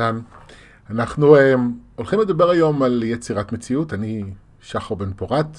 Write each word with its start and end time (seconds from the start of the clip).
אהלן. 0.00 0.20
אנחנו 0.90 1.36
uh, 1.36 1.40
הולכים 1.96 2.20
לדבר 2.20 2.50
היום 2.50 2.82
על 2.82 3.02
יצירת 3.02 3.52
מציאות. 3.52 3.94
אני 3.94 4.24
שחר 4.60 4.94
בן 4.94 5.12
פורת, 5.12 5.58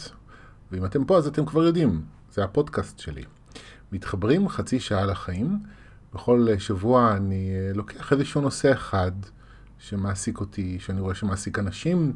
ואם 0.71 0.85
אתם 0.85 1.05
פה 1.05 1.17
אז 1.17 1.27
אתם 1.27 1.45
כבר 1.45 1.63
יודעים, 1.63 2.01
זה 2.31 2.43
הפודקאסט 2.43 2.99
שלי. 2.99 3.23
מתחברים 3.91 4.49
חצי 4.49 4.79
שעה 4.79 5.05
לחיים. 5.05 5.59
בכל 6.13 6.47
שבוע 6.57 7.15
אני 7.15 7.51
uh, 7.73 7.77
לוקח 7.77 8.13
איזשהו 8.13 8.41
נושא 8.41 8.71
אחד 8.71 9.11
שמעסיק 9.77 10.39
אותי, 10.39 10.79
שאני 10.79 11.01
רואה 11.01 11.15
שמעסיק 11.15 11.59
אנשים, 11.59 12.13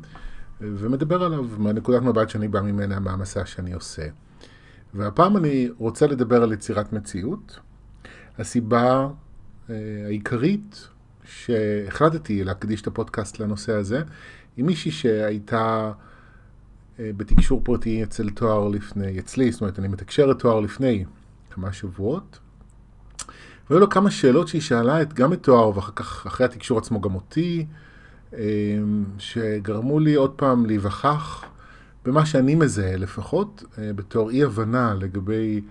ומדבר 0.61 1.23
עליו 1.23 1.45
מהנקודת 1.57 2.01
מבט 2.01 2.29
שאני 2.29 2.47
בא 2.47 2.61
ממנה, 2.61 2.99
מהמסע 2.99 3.45
שאני 3.45 3.73
עושה. 3.73 4.07
והפעם 4.93 5.37
אני 5.37 5.69
רוצה 5.77 6.07
לדבר 6.07 6.43
על 6.43 6.53
יצירת 6.53 6.93
מציאות. 6.93 7.59
הסיבה 8.37 9.07
uh, 9.67 9.71
העיקרית 10.05 10.87
שהחלטתי 11.23 12.43
להקדיש 12.43 12.81
את 12.81 12.87
הפודקאסט 12.87 13.39
לנושא 13.39 13.73
הזה, 13.73 14.01
עם 14.57 14.65
מישהי 14.65 14.91
שהייתה 14.91 15.91
אה, 16.99 17.11
בתקשור 17.17 17.61
פרטי 17.63 18.03
אצל 18.03 18.29
תואר 18.29 18.67
לפני, 18.67 19.19
אצלי, 19.19 19.51
זאת 19.51 19.61
אומרת, 19.61 19.79
אני 19.79 19.87
מתקשר 19.87 20.31
את 20.31 20.39
תואר 20.39 20.59
לפני 20.59 21.05
כמה 21.49 21.73
שבועות. 21.73 22.39
והיו 23.69 23.79
לו 23.79 23.89
כמה 23.89 24.11
שאלות 24.11 24.47
שהיא 24.47 24.61
שאלה 24.61 25.01
את, 25.01 25.13
גם 25.13 25.33
את 25.33 25.43
תואר, 25.43 25.77
ואחר 25.77 25.91
כך, 25.95 26.27
אחרי 26.27 26.45
התקשור 26.45 26.77
עצמו, 26.77 27.01
גם 27.01 27.15
אותי, 27.15 27.65
אה, 28.33 28.39
שגרמו 29.17 29.99
לי 29.99 30.13
עוד 30.13 30.31
פעם 30.31 30.65
להיווכח 30.65 31.45
במה 32.05 32.25
שאני 32.25 32.55
מזהה 32.55 32.97
לפחות, 32.97 33.63
אה, 33.77 33.93
בתור 33.93 34.29
אי 34.29 34.43
הבנה 34.43 34.93
לגבי 34.93 35.61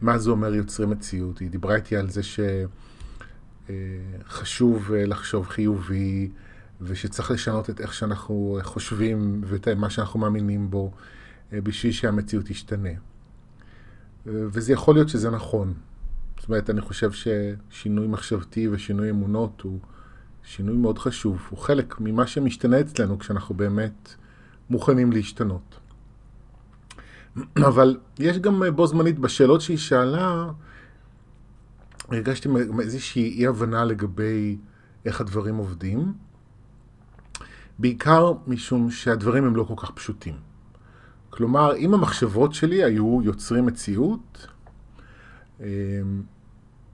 מה 0.00 0.18
זה 0.18 0.30
אומר 0.30 0.54
יוצרי 0.54 0.86
מציאות. 0.86 1.38
היא 1.38 1.50
דיברה 1.50 1.74
איתי 1.74 1.96
על 1.96 2.10
זה 2.10 2.22
ש... 2.22 2.40
חשוב 4.28 4.92
אה, 4.92 5.06
לחשוב 5.06 5.46
חיובי, 5.48 6.30
ושצריך 6.80 7.30
לשנות 7.30 7.70
את 7.70 7.80
איך 7.80 7.94
שאנחנו 7.94 8.58
חושבים 8.62 9.40
ואת 9.44 9.68
מה 9.68 9.90
שאנחנו 9.90 10.20
מאמינים 10.20 10.70
בו, 10.70 10.92
אה, 11.52 11.60
בשביל 11.60 11.92
שהמציאות 11.92 12.46
תשתנה. 12.46 12.88
אה, 12.88 12.94
וזה 14.26 14.72
יכול 14.72 14.94
להיות 14.94 15.08
שזה 15.08 15.30
נכון. 15.30 15.74
זאת 16.40 16.48
אומרת, 16.48 16.70
אני 16.70 16.80
חושב 16.80 17.10
ששינוי 17.12 18.06
מחשבתי 18.06 18.68
ושינוי 18.68 19.10
אמונות 19.10 19.60
הוא 19.60 19.78
שינוי 20.44 20.76
מאוד 20.76 20.98
חשוב. 20.98 21.46
הוא 21.50 21.58
חלק 21.58 22.00
ממה 22.00 22.26
שמשתנה 22.26 22.80
אצלנו 22.80 23.18
כשאנחנו 23.18 23.54
באמת 23.54 24.14
מוכנים 24.70 25.12
להשתנות. 25.12 25.78
אבל 27.68 27.98
יש 28.18 28.38
גם 28.38 28.62
בו 28.74 28.86
זמנית 28.86 29.18
בשאלות 29.18 29.60
שהיא 29.60 29.78
שאלה, 29.78 30.50
הרגשתי 32.14 32.48
איזושהי 32.80 33.38
אי 33.38 33.46
הבנה 33.46 33.84
לגבי 33.84 34.56
איך 35.04 35.20
הדברים 35.20 35.56
עובדים, 35.56 36.12
בעיקר 37.78 38.32
משום 38.46 38.90
שהדברים 38.90 39.44
הם 39.44 39.56
לא 39.56 39.64
כל 39.64 39.74
כך 39.76 39.90
פשוטים. 39.90 40.34
כלומר, 41.30 41.76
אם 41.76 41.94
המחשבות 41.94 42.54
שלי 42.54 42.84
היו 42.84 43.20
יוצרים 43.22 43.66
מציאות, 43.66 44.46
אמ, 45.60 45.66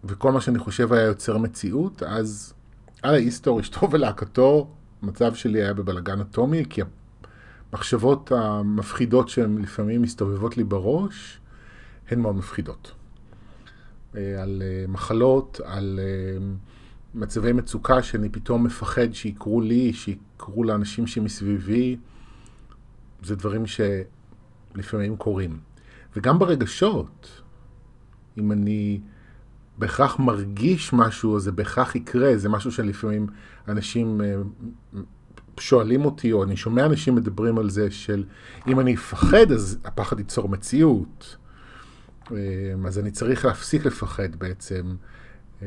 וכל 0.04 0.32
מה 0.32 0.40
שאני 0.40 0.58
חושב 0.58 0.92
היה 0.92 1.02
יוצר 1.02 1.38
מציאות, 1.38 2.02
אז 2.02 2.54
על 3.02 3.14
ההיסטור, 3.14 3.60
אשתו 3.60 3.90
ולהקתו, 3.90 4.70
המצב 5.02 5.34
שלי 5.34 5.62
היה 5.62 5.74
בבלגן 5.74 6.20
אטומי, 6.20 6.64
כי 6.70 6.80
המחשבות 7.72 8.32
המפחידות 8.32 9.28
שהן 9.28 9.58
לפעמים 9.58 10.02
מסתובבות 10.02 10.56
לי 10.56 10.64
בראש, 10.64 11.40
הן 12.10 12.20
מאוד 12.20 12.36
מפחידות. 12.36 12.92
אה, 14.18 14.42
על 14.42 14.62
אה, 14.64 14.84
מחלות, 14.88 15.60
על 15.64 16.00
אה, 16.02 16.46
מצבי 17.14 17.52
מצוקה 17.52 18.02
שאני 18.02 18.28
פתאום 18.28 18.64
מפחד 18.64 19.12
שיקרו 19.12 19.60
לי, 19.60 19.92
שיקרו 19.92 20.64
לאנשים 20.64 21.06
שמסביבי. 21.06 21.96
זה 23.22 23.36
דברים 23.36 23.64
שלפעמים 23.66 25.16
קורים. 25.16 25.58
וגם 26.16 26.38
ברגשות, 26.38 27.42
אם 28.38 28.52
אני 28.52 29.00
בהכרח 29.78 30.18
מרגיש 30.18 30.92
משהו, 30.92 31.40
זה 31.40 31.52
בהכרח 31.52 31.94
יקרה, 31.94 32.36
זה 32.36 32.48
משהו 32.48 32.72
שלפעמים 32.72 33.26
אנשים 33.68 34.20
שואלים 35.60 36.04
אותי, 36.04 36.32
או 36.32 36.44
אני 36.44 36.56
שומע 36.56 36.86
אנשים 36.86 37.14
מדברים 37.14 37.58
על 37.58 37.70
זה, 37.70 37.90
של 37.90 38.24
אם 38.66 38.80
אני 38.80 38.94
אפחד, 38.94 39.52
אז 39.52 39.78
הפחד 39.84 40.18
ייצור 40.18 40.48
מציאות. 40.48 41.36
אמ, 42.32 42.86
אז 42.86 42.98
אני 42.98 43.10
צריך 43.10 43.44
להפסיק 43.44 43.84
לפחד 43.84 44.36
בעצם, 44.36 44.96
אמ, 45.62 45.66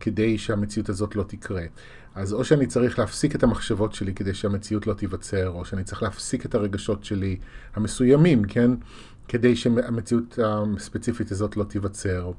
כדי 0.00 0.38
שהמציאות 0.38 0.88
הזאת 0.88 1.16
לא 1.16 1.22
תקרה. 1.22 1.62
אז 2.14 2.32
או 2.32 2.44
שאני 2.44 2.66
צריך 2.66 2.98
להפסיק 2.98 3.34
את 3.34 3.42
המחשבות 3.42 3.94
שלי 3.94 4.14
כדי 4.14 4.34
שהמציאות 4.34 4.86
לא 4.86 4.94
תיווצר, 4.94 5.48
או 5.48 5.64
שאני 5.64 5.84
צריך 5.84 6.02
להפסיק 6.02 6.46
את 6.46 6.54
הרגשות 6.54 7.04
שלי 7.04 7.36
המסוימים, 7.74 8.44
כן? 8.44 8.70
כדי 9.28 9.56
שהמציאות 9.56 10.38
הספציפית 10.44 11.30
הזאת 11.32 11.56
לא 11.56 11.64
תיווצר. 11.64 12.30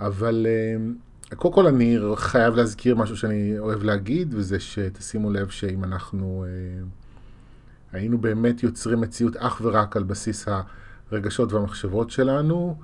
אבל 0.00 0.46
אמ, 0.76 0.94
קודם 1.36 1.54
כל 1.54 1.66
אני 1.66 1.98
חייב 2.16 2.54
להזכיר 2.54 2.96
משהו 2.96 3.16
שאני 3.16 3.58
אוהב 3.58 3.82
להגיד, 3.82 4.34
וזה 4.34 4.60
שתשימו 4.60 5.30
לב 5.30 5.48
שאם 5.48 5.84
אנחנו 5.84 6.44
היינו 7.92 8.18
באמת 8.18 8.62
יוצרים 8.62 9.00
מציאות 9.00 9.36
אך 9.36 9.60
ורק 9.64 9.96
על 9.96 10.02
בסיס 10.02 10.48
ה... 10.48 10.62
הרגשות 11.12 11.52
והמחשבות 11.52 12.10
שלנו, 12.10 12.76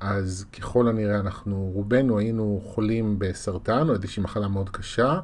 אז 0.00 0.46
ככל 0.52 0.88
הנראה 0.88 1.20
אנחנו, 1.20 1.70
רובנו 1.74 2.18
היינו 2.18 2.60
חולים 2.64 3.18
בסרטן 3.18 3.88
או 3.88 3.94
איזושהי 3.94 4.22
מחלה 4.22 4.48
מאוד 4.48 4.70
קשה, 4.70 5.20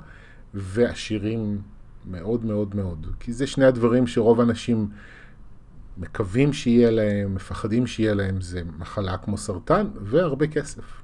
ועשירים 0.54 1.60
מאוד 2.10 2.44
מאוד 2.44 2.76
מאוד. 2.76 3.06
כי 3.20 3.32
זה 3.32 3.46
שני 3.46 3.64
הדברים 3.64 4.06
שרוב 4.06 4.40
האנשים 4.40 4.88
מקווים 5.98 6.52
שיהיה 6.52 6.90
להם, 6.90 7.34
מפחדים 7.34 7.86
שיהיה 7.86 8.14
להם, 8.14 8.40
זה 8.40 8.62
מחלה 8.78 9.16
כמו 9.16 9.38
סרטן 9.38 9.86
והרבה 10.02 10.46
כסף. 10.46 11.02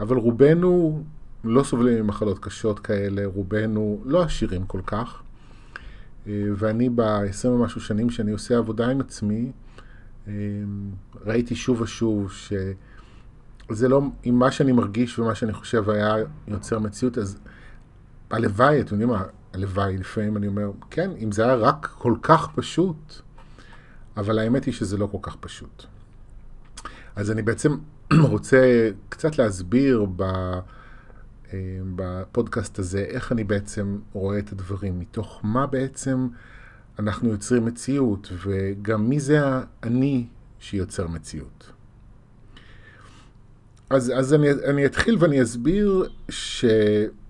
אבל 0.00 0.16
רובנו 0.16 1.02
לא 1.44 1.62
סובלים 1.62 2.04
ממחלות 2.04 2.38
קשות 2.38 2.78
כאלה, 2.78 3.26
רובנו 3.26 4.02
לא 4.04 4.22
עשירים 4.22 4.66
כל 4.66 4.80
כך. 4.86 5.22
ואני 6.26 6.88
ב-20 6.88 7.48
ומשהו 7.48 7.80
שנים 7.80 8.10
שאני 8.10 8.30
עושה 8.30 8.58
עבודה 8.58 8.90
עם 8.90 9.00
עצמי, 9.00 9.52
ראיתי 11.26 11.54
שוב 11.54 11.80
ושוב 11.80 12.32
שזה 12.32 13.88
לא, 13.88 14.02
אם 14.26 14.38
מה 14.38 14.50
שאני 14.50 14.72
מרגיש 14.72 15.18
ומה 15.18 15.34
שאני 15.34 15.52
חושב 15.52 15.90
היה 15.90 16.14
יוצר 16.48 16.78
מציאות, 16.78 17.18
אז 17.18 17.38
הלוואי, 18.30 18.80
אתם 18.80 18.94
יודעים 18.94 19.08
מה, 19.08 19.24
הלוואי, 19.52 19.98
לפעמים 19.98 20.36
אני 20.36 20.46
אומר, 20.46 20.70
כן, 20.90 21.10
אם 21.18 21.32
זה 21.32 21.44
היה 21.44 21.54
רק 21.54 21.86
כל 21.98 22.14
כך 22.22 22.48
פשוט, 22.54 23.14
אבל 24.16 24.38
האמת 24.38 24.64
היא 24.64 24.74
שזה 24.74 24.96
לא 24.96 25.06
כל 25.06 25.18
כך 25.22 25.36
פשוט. 25.36 25.84
אז 27.16 27.30
אני 27.30 27.42
בעצם 27.42 27.76
רוצה 28.32 28.90
קצת 29.08 29.38
להסביר 29.38 30.06
אה, 30.20 30.60
בפודקאסט 31.96 32.78
הזה 32.78 33.04
איך 33.08 33.32
אני 33.32 33.44
בעצם 33.44 33.98
רואה 34.12 34.38
את 34.38 34.52
הדברים, 34.52 35.00
מתוך 35.00 35.40
מה 35.42 35.66
בעצם 35.66 36.28
אנחנו 36.98 37.28
יוצרים 37.28 37.64
מציאות, 37.64 38.32
וגם 38.46 39.08
מי 39.08 39.20
זה 39.20 39.40
האני 39.42 40.26
שיוצר 40.60 41.06
מציאות. 41.06 41.70
אז, 43.90 44.12
אז 44.16 44.34
אני, 44.34 44.50
אני 44.50 44.86
אתחיל 44.86 45.16
ואני 45.20 45.42
אסביר, 45.42 46.08
ש... 46.28 46.64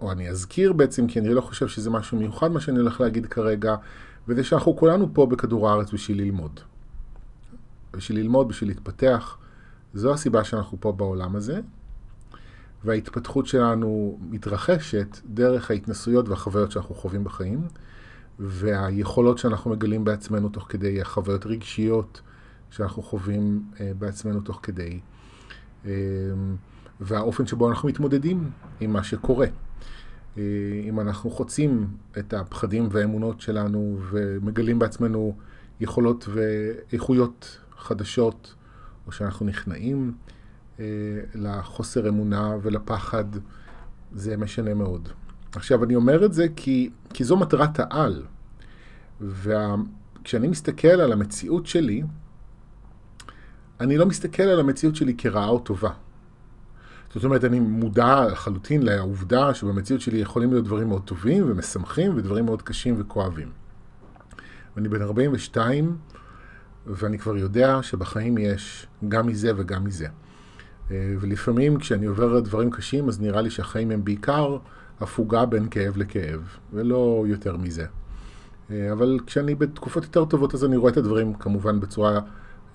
או 0.01 0.13
אני 0.13 0.29
אזכיר 0.29 0.73
בעצם, 0.73 1.07
כי 1.07 1.19
אני 1.19 1.35
לא 1.35 1.41
חושב 1.41 1.69
שזה 1.69 1.91
משהו 1.91 2.19
מיוחד 2.19 2.51
מה 2.51 2.61
שאני 2.61 2.79
הולך 2.79 3.01
להגיד 3.01 3.27
כרגע, 3.27 3.75
וזה 4.29 4.45
שאנחנו 4.45 4.77
כולנו 4.77 5.15
פה 5.15 5.27
בכדור 5.27 5.71
הארץ 5.71 5.93
בשביל 5.93 6.19
ללמוד. 6.19 6.61
בשביל 7.93 8.19
ללמוד, 8.19 8.49
בשביל 8.49 8.71
להתפתח. 8.71 9.39
זו 9.95 10.13
הסיבה 10.13 10.45
שאנחנו 10.45 10.81
פה 10.81 10.93
בעולם 10.93 11.37
הזה, 11.37 11.61
וההתפתחות 12.85 13.47
שלנו 13.47 14.19
מתרחשת 14.31 15.19
דרך 15.27 15.71
ההתנסויות 15.71 16.29
והחוויות 16.29 16.73
שאנחנו 16.73 16.95
חווים 16.95 17.25
בחיים. 17.25 17.69
והיכולות 18.39 19.39
שאנחנו 19.39 19.71
מגלים 19.71 20.05
בעצמנו 20.05 20.49
תוך 20.49 20.67
כדי, 20.69 21.01
החוויות 21.01 21.47
רגשיות 21.47 22.21
שאנחנו 22.71 23.03
חווים 23.03 23.63
אה, 23.81 23.93
בעצמנו 23.99 24.41
תוך 24.41 24.61
כדי, 24.63 25.01
אה, 25.87 25.91
והאופן 27.01 27.47
שבו 27.47 27.71
אנחנו 27.71 27.89
מתמודדים 27.89 28.51
עם 28.81 28.93
מה 28.93 29.05
שקורה. 29.05 29.47
אה, 30.39 30.43
אם 30.89 31.01
אנחנו 31.01 31.31
חוצים 31.31 31.87
את 32.19 32.35
הפחדים 32.35 32.89
והאמונות 32.91 33.41
שלנו 33.41 33.99
ומגלים 34.11 34.79
בעצמנו 34.79 35.37
יכולות 35.81 36.29
ואיכויות 36.29 37.59
חדשות, 37.77 38.55
או 39.07 39.13
שאנחנו 39.13 39.47
נכנעים 39.47 40.13
לחוסר 41.35 42.09
אמונה 42.09 42.57
ולפחד, 42.63 43.25
זה 44.13 44.37
משנה 44.37 44.75
מאוד. 44.75 45.09
עכשיו, 45.57 45.85
אני 45.85 45.95
אומר 45.95 46.25
את 46.25 46.33
זה 46.33 46.47
כי, 46.57 46.91
כי 47.13 47.25
זו 47.25 47.37
מטרת 47.37 47.81
העל. 47.81 48.23
וכשאני 49.21 50.49
מסתכל 50.49 50.89
על 50.89 51.13
המציאות 51.13 51.67
שלי, 51.67 52.03
אני 53.81 53.97
לא 53.97 54.07
מסתכל 54.07 54.43
על 54.43 54.61
המציאות 54.61 54.97
שלי 54.97 55.15
כרעה 55.19 55.49
או 55.49 55.59
טובה. 55.59 55.91
זאת 57.15 57.25
אומרת, 57.25 57.45
אני 57.45 57.61
מודע 57.61 58.27
לחלוטין 58.33 58.83
לעובדה 58.83 59.55
שבמציאות 59.55 60.01
שלי 60.01 60.19
יכולים 60.19 60.51
להיות 60.51 60.65
דברים 60.65 60.89
מאוד 60.89 61.03
טובים 61.05 61.51
ומשמחים 61.51 62.17
ודברים 62.17 62.45
מאוד 62.45 62.63
קשים 62.63 62.95
וכואבים. 62.99 63.49
ואני 64.77 64.89
בן 64.89 65.03
42, 65.03 65.97
ואני 66.87 67.19
כבר 67.19 67.37
יודע 67.37 67.83
שבחיים 67.83 68.39
יש 68.39 68.87
גם 69.09 69.27
מזה 69.27 69.53
וגם 69.57 69.85
מזה. 69.85 70.07
אה, 70.91 71.15
ולפעמים 71.21 71.79
כשאני 71.79 72.07
עובר 72.07 72.41
דברים 72.41 72.71
קשים, 72.71 73.09
אז 73.09 73.21
נראה 73.21 73.41
לי 73.41 73.51
שהחיים 73.51 73.91
הם 73.91 74.05
בעיקר 74.05 74.59
הפוגה 75.01 75.47
בין 75.47 75.69
כאב 75.69 75.97
לכאב, 75.97 76.41
ולא 76.73 77.25
יותר 77.27 77.57
מזה. 77.57 77.87
אה, 78.71 78.93
אבל 78.93 79.19
כשאני 79.27 79.55
בתקופות 79.55 80.05
יותר 80.05 80.25
טובות, 80.25 80.55
אז 80.55 80.65
אני 80.65 80.77
רואה 80.77 80.93
את 80.93 80.97
הדברים 80.97 81.35
כמובן 81.35 81.81
בצורה 81.81 82.21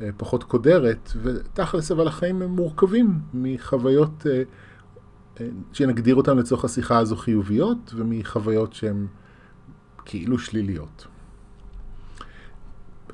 אה, 0.01 0.10
פחות 0.18 0.44
קודרת, 0.44 1.12
ותכלס 1.21 1.92
אבל 1.92 2.07
החיים 2.07 2.42
הם 2.42 2.50
מורכבים 2.50 3.19
מחוויות 3.33 4.25
שנגדיר 5.74 6.16
אותן 6.16 6.38
לצורך 6.38 6.66
השיחה 6.66 6.98
הזו 6.98 7.16
חיוביות, 7.16 7.94
ומחוויות 7.95 8.74
שהן 8.74 9.07
כאילו 10.06 10.39
שליליות. 10.39 11.07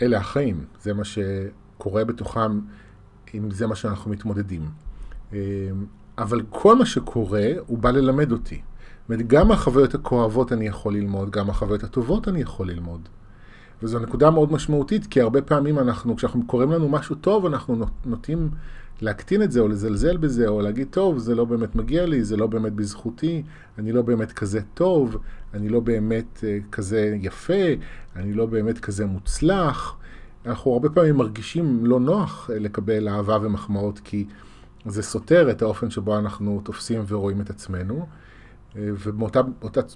אלה 0.02 0.18
החיים, 0.18 0.66
זה 0.82 0.94
מה 0.94 1.04
שקורה 1.04 2.06
בתוכם, 2.06 2.60
אם 3.34 3.52
זה 3.52 3.68
מה 3.68 3.76
שאנחנו 3.76 4.12
מתמודדים. 4.12 4.70
אבל 6.18 6.42
כל 6.50 6.76
מה 6.76 6.86
שקורה, 6.86 7.48
הוא 7.68 7.78
בא 7.78 7.92
ללמד 7.92 8.32
אותי. 8.32 8.62
אומרת, 9.10 9.28
גם 9.28 9.48
מהחוויות 9.48 9.96
הכואבות 9.96 10.54
אני 10.54 10.68
יכול 10.68 10.94
ללמוד, 10.94 11.30
גם 11.30 11.48
מהחוויות 11.48 11.84
הטובות 11.84 12.28
אני 12.28 12.42
יכול 12.42 12.70
ללמוד. 12.72 13.10
וזו 13.84 14.00
נקודה 14.00 14.30
מאוד 14.30 14.52
משמעותית, 14.52 15.08
כי 15.08 15.22
הרבה 15.22 15.42
פעמים 15.42 15.80
אנחנו, 15.80 16.16
כשאנחנו 16.16 16.48
קוראים 16.48 16.72
לנו 16.72 16.90
משהו 16.90 17.16
טוב, 17.16 17.46
אנחנו 17.46 17.86
נוטים 18.06 18.50
להקטין 19.02 19.42
את 19.42 19.52
זה, 19.52 19.60
או 19.60 19.68
לזלזל 19.68 20.18
בזה, 20.18 20.48
או 20.48 20.62
להגיד, 20.62 20.88
טוב, 20.92 21.18
זה 21.18 21.36
לא 21.36 21.46
באמת 21.46 21.76
מגיע 21.76 22.06
לי, 22.06 22.24
זה 22.24 22.38
לא 22.38 22.48
באמת 22.48 22.74
בזכותי, 22.74 23.44
אני 23.78 23.92
לא 23.92 24.02
באמת 24.02 24.32
כזה 24.32 24.60
טוב, 24.74 25.18
אני 25.54 25.70
לא 25.70 25.80
באמת 25.80 26.40
uh, 26.44 26.72
כזה 26.72 27.18
יפה, 27.22 27.64
אני 28.16 28.34
לא 28.34 28.46
באמת 28.46 28.80
כזה 28.80 29.06
מוצלח. 29.06 29.98
אנחנו 30.46 30.74
הרבה 30.74 30.90
פעמים 30.90 31.16
מרגישים 31.16 31.86
לא 31.86 32.00
נוח 32.00 32.50
uh, 32.50 32.54
לקבל 32.54 33.10
אהבה 33.10 33.38
ומחמאות, 33.42 34.00
כי 34.04 34.26
זה 34.86 35.04
סותר 35.04 35.52
את 35.52 35.62
האופן 35.62 35.90
שבו 35.90 36.20
אנחנו 36.20 36.62
תופסים 36.64 37.04
ורואים 37.08 37.42
את 37.42 37.50
עצמנו. 37.50 38.06
אה, 38.78 38.90
ובאותה 39.04 39.42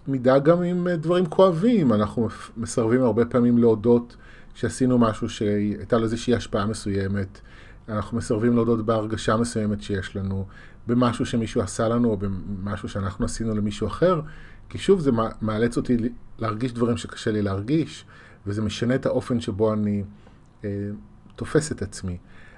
מידה 0.07 0.39
גם 0.39 0.61
עם 0.61 0.87
דברים 0.89 1.25
כואבים, 1.25 1.93
אנחנו 1.93 2.27
מסרבים 2.57 3.03
הרבה 3.03 3.25
פעמים 3.25 3.57
להודות 3.57 4.17
שעשינו 4.53 4.97
משהו 4.97 5.29
שהייתה 5.29 5.97
לו 5.97 6.03
איזושהי 6.03 6.35
השפעה 6.35 6.65
מסוימת, 6.65 7.41
אנחנו 7.89 8.17
מסרבים 8.17 8.55
להודות 8.55 8.85
בהרגשה 8.85 9.37
מסוימת 9.37 9.81
שיש 9.81 10.15
לנו, 10.15 10.45
במשהו 10.87 11.25
שמישהו 11.25 11.61
עשה 11.61 11.87
לנו, 11.87 12.09
או 12.09 12.17
במשהו 12.17 12.89
שאנחנו 12.89 13.25
עשינו 13.25 13.55
למישהו 13.55 13.87
אחר, 13.87 14.21
כי 14.69 14.77
שוב 14.77 14.99
זה 14.99 15.11
מאלץ 15.41 15.77
אותי 15.77 15.97
להרגיש 16.39 16.73
דברים 16.73 16.97
שקשה 16.97 17.31
לי 17.31 17.41
להרגיש, 17.41 18.05
וזה 18.47 18.61
משנה 18.61 18.95
את 18.95 19.05
האופן 19.05 19.39
שבו 19.39 19.73
אני 19.73 20.03
אה, 20.63 20.69
תופס 21.35 21.71
את 21.71 21.81
עצמי. 21.81 22.17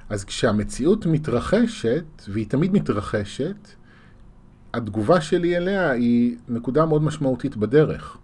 אז 0.10 0.26
כשהמציאות 0.26 1.06
מתרחשת, 1.06 2.06
והיא 2.28 2.50
תמיד 2.50 2.74
מתרחשת, 2.74 3.68
התגובה 4.74 5.22
שלי 5.22 5.58
אליה 5.58 5.92
היא 5.92 6.38
נקודה 6.50 6.86
מאוד 6.86 7.04
משמעותית 7.04 7.58
בדרך. 7.58 8.18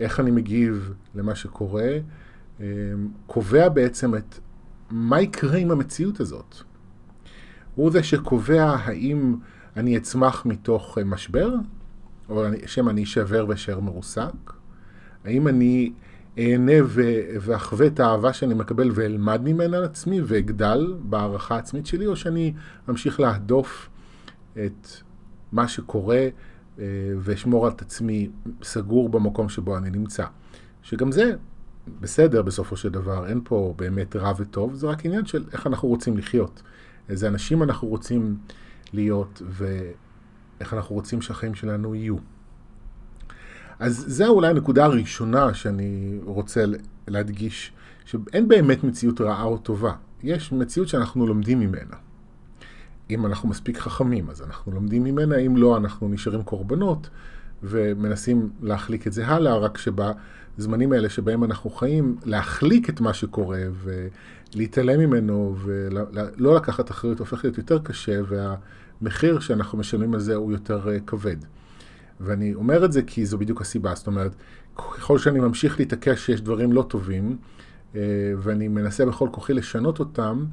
איך 0.00 0.20
אני 0.20 0.30
מגיב 0.30 0.92
למה 1.14 1.34
שקורה, 1.34 1.90
אה, 2.60 2.66
קובע 3.26 3.68
בעצם 3.68 4.14
את 4.14 4.38
מה 4.90 5.20
יקרה 5.20 5.56
עם 5.56 5.70
המציאות 5.70 6.20
הזאת. 6.20 6.56
הוא 7.74 7.90
זה 7.90 8.02
שקובע 8.02 8.64
האם 8.64 9.36
אני 9.76 9.96
אצמח 9.96 10.46
מתוך 10.46 10.98
משבר, 11.04 11.54
או 12.28 12.44
שמא 12.66 12.90
אני 12.90 13.02
אשבר 13.02 13.46
ואשאר 13.48 13.80
מרוסק, 13.80 14.52
האם 15.24 15.48
אני 15.48 15.92
אהנה 16.38 16.72
ואחווה 17.40 17.86
את 17.86 18.00
האהבה 18.00 18.32
שאני 18.32 18.54
מקבל 18.54 18.90
ואלמד 18.94 19.40
ממנה 19.44 19.76
על 19.76 19.84
עצמי 19.84 20.20
ואגדל 20.20 20.94
בהערכה 21.02 21.54
העצמית 21.54 21.86
שלי, 21.86 22.06
או 22.06 22.16
שאני 22.16 22.52
אמשיך 22.90 23.20
להדוף 23.20 23.88
את 24.52 24.88
מה 25.52 25.68
שקורה 25.68 26.28
אה, 26.78 26.84
ואשמור 27.18 27.66
על 27.66 27.72
עצמי 27.78 28.30
סגור 28.62 29.08
במקום 29.08 29.48
שבו 29.48 29.76
אני 29.76 29.90
נמצא. 29.90 30.24
שגם 30.82 31.12
זה 31.12 31.32
בסדר 32.00 32.42
בסופו 32.42 32.76
של 32.76 32.88
דבר, 32.88 33.26
אין 33.26 33.40
פה 33.44 33.74
באמת 33.76 34.16
רע 34.16 34.32
וטוב, 34.38 34.74
זה 34.74 34.86
רק 34.86 35.06
עניין 35.06 35.26
של 35.26 35.44
איך 35.52 35.66
אנחנו 35.66 35.88
רוצים 35.88 36.16
לחיות. 36.16 36.62
איזה 37.08 37.28
אנשים 37.28 37.62
אנחנו 37.62 37.88
רוצים 37.88 38.36
להיות 38.92 39.42
ואיך 39.48 40.74
אנחנו 40.74 40.94
רוצים 40.94 41.22
שהחיים 41.22 41.54
שלנו 41.54 41.94
יהיו. 41.94 42.16
אז 43.78 44.04
זו 44.08 44.26
אולי 44.26 44.48
הנקודה 44.48 44.84
הראשונה 44.84 45.54
שאני 45.54 46.18
רוצה 46.24 46.64
להדגיש, 47.08 47.72
שאין 48.04 48.48
באמת 48.48 48.84
מציאות 48.84 49.20
רעה 49.20 49.42
או 49.42 49.58
טובה. 49.58 49.92
יש 50.22 50.52
מציאות 50.52 50.88
שאנחנו 50.88 51.26
לומדים 51.26 51.60
ממנה. 51.60 51.96
אם 53.10 53.26
אנחנו 53.26 53.48
מספיק 53.48 53.78
חכמים, 53.78 54.30
אז 54.30 54.42
אנחנו 54.42 54.72
לומדים 54.72 55.04
ממנה, 55.04 55.36
אם 55.36 55.56
לא, 55.56 55.76
אנחנו 55.76 56.08
נשארים 56.08 56.42
קורבנות 56.42 57.10
ומנסים 57.62 58.50
להחליק 58.62 59.06
את 59.06 59.12
זה 59.12 59.26
הלאה, 59.26 59.56
רק 59.56 59.78
שבזמנים 59.78 60.92
האלה 60.92 61.08
שבהם 61.08 61.44
אנחנו 61.44 61.70
חיים, 61.70 62.16
להחליק 62.24 62.90
את 62.90 63.00
מה 63.00 63.14
שקורה 63.14 63.60
ולהתעלם 64.54 65.00
ממנו 65.00 65.56
ולא 65.58 66.56
לקחת 66.56 66.90
אחריות 66.90 67.18
הופך 67.18 67.44
להיות 67.44 67.58
יותר 67.58 67.78
קשה, 67.78 68.20
והמחיר 68.28 69.40
שאנחנו 69.40 69.78
משלמים 69.78 70.14
על 70.14 70.20
זה 70.20 70.34
הוא 70.34 70.52
יותר 70.52 70.88
אה, 70.90 71.00
כבד. 71.00 71.36
ואני 72.20 72.54
אומר 72.54 72.84
את 72.84 72.92
זה 72.92 73.02
כי 73.02 73.26
זו 73.26 73.38
בדיוק 73.38 73.60
הסיבה, 73.60 73.94
זאת 73.94 74.06
אומרת, 74.06 74.34
ככל 74.76 75.18
שאני 75.18 75.40
ממשיך 75.40 75.78
להתעקש 75.78 76.26
שיש 76.26 76.40
דברים 76.40 76.72
לא 76.72 76.82
טובים, 76.82 77.36
אה, 77.94 78.00
ואני 78.38 78.68
מנסה 78.68 79.06
בכל 79.06 79.28
כוחי 79.32 79.52
לשנות 79.52 79.98
אותם, 79.98 80.44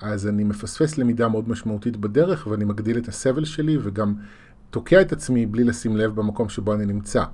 אז 0.00 0.26
אני 0.28 0.44
מפספס 0.44 0.98
למידה 0.98 1.28
מאוד 1.28 1.48
משמעותית 1.48 1.96
בדרך, 1.96 2.46
ואני 2.46 2.64
מגדיל 2.64 2.98
את 2.98 3.08
הסבל 3.08 3.44
שלי, 3.44 3.78
וגם 3.82 4.14
תוקע 4.70 5.00
את 5.00 5.12
עצמי 5.12 5.46
בלי 5.46 5.64
לשים 5.64 5.96
לב 5.96 6.14
במקום 6.14 6.48
שבו 6.48 6.74
אני 6.74 6.86
נמצא. 6.86 7.24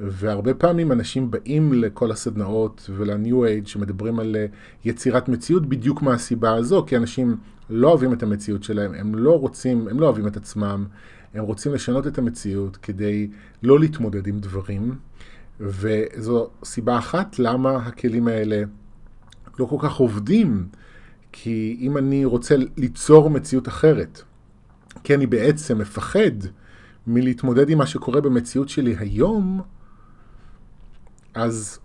והרבה 0.00 0.54
פעמים 0.54 0.92
אנשים 0.92 1.30
באים 1.30 1.72
לכל 1.72 2.10
הסדנאות 2.10 2.90
ול-New 2.96 3.34
Age 3.34 3.68
שמדברים 3.68 4.18
על 4.18 4.36
אה, 4.36 4.46
יצירת 4.84 5.28
מציאות 5.28 5.66
בדיוק 5.66 6.02
מהסיבה 6.02 6.54
הזו, 6.54 6.84
כי 6.86 6.96
אנשים 6.96 7.36
לא 7.70 7.88
אוהבים 7.88 8.12
את 8.12 8.22
המציאות 8.22 8.62
שלהם, 8.62 8.94
הם 8.94 9.14
לא 9.14 9.38
רוצים, 9.38 9.88
הם 9.88 10.00
לא 10.00 10.06
אוהבים 10.06 10.26
את 10.26 10.36
עצמם, 10.36 10.86
הם 11.34 11.44
רוצים 11.44 11.74
לשנות 11.74 12.06
את 12.06 12.18
המציאות 12.18 12.76
כדי 12.76 13.30
לא 13.62 13.80
להתמודד 13.80 14.26
עם 14.26 14.38
דברים, 14.38 14.94
וזו 15.60 16.50
סיבה 16.64 16.98
אחת 16.98 17.38
למה 17.38 17.76
הכלים 17.76 18.28
האלה 18.28 18.62
לא 19.58 19.64
כל 19.64 19.76
כך 19.80 19.96
עובדים, 19.96 20.66
כי 21.32 21.76
אם 21.80 21.96
אני 21.98 22.24
רוצה 22.24 22.54
ליצור 22.76 23.30
מציאות 23.30 23.68
אחרת, 23.68 24.22
כי 25.04 25.14
אני 25.14 25.26
בעצם 25.26 25.78
מפחד 25.78 26.30
מלהתמודד 27.06 27.70
עם 27.70 27.78
מה 27.78 27.86
שקורה 27.86 28.20
במציאות 28.20 28.68
שלי 28.68 28.96
היום, 28.98 29.60
אז 31.34 31.78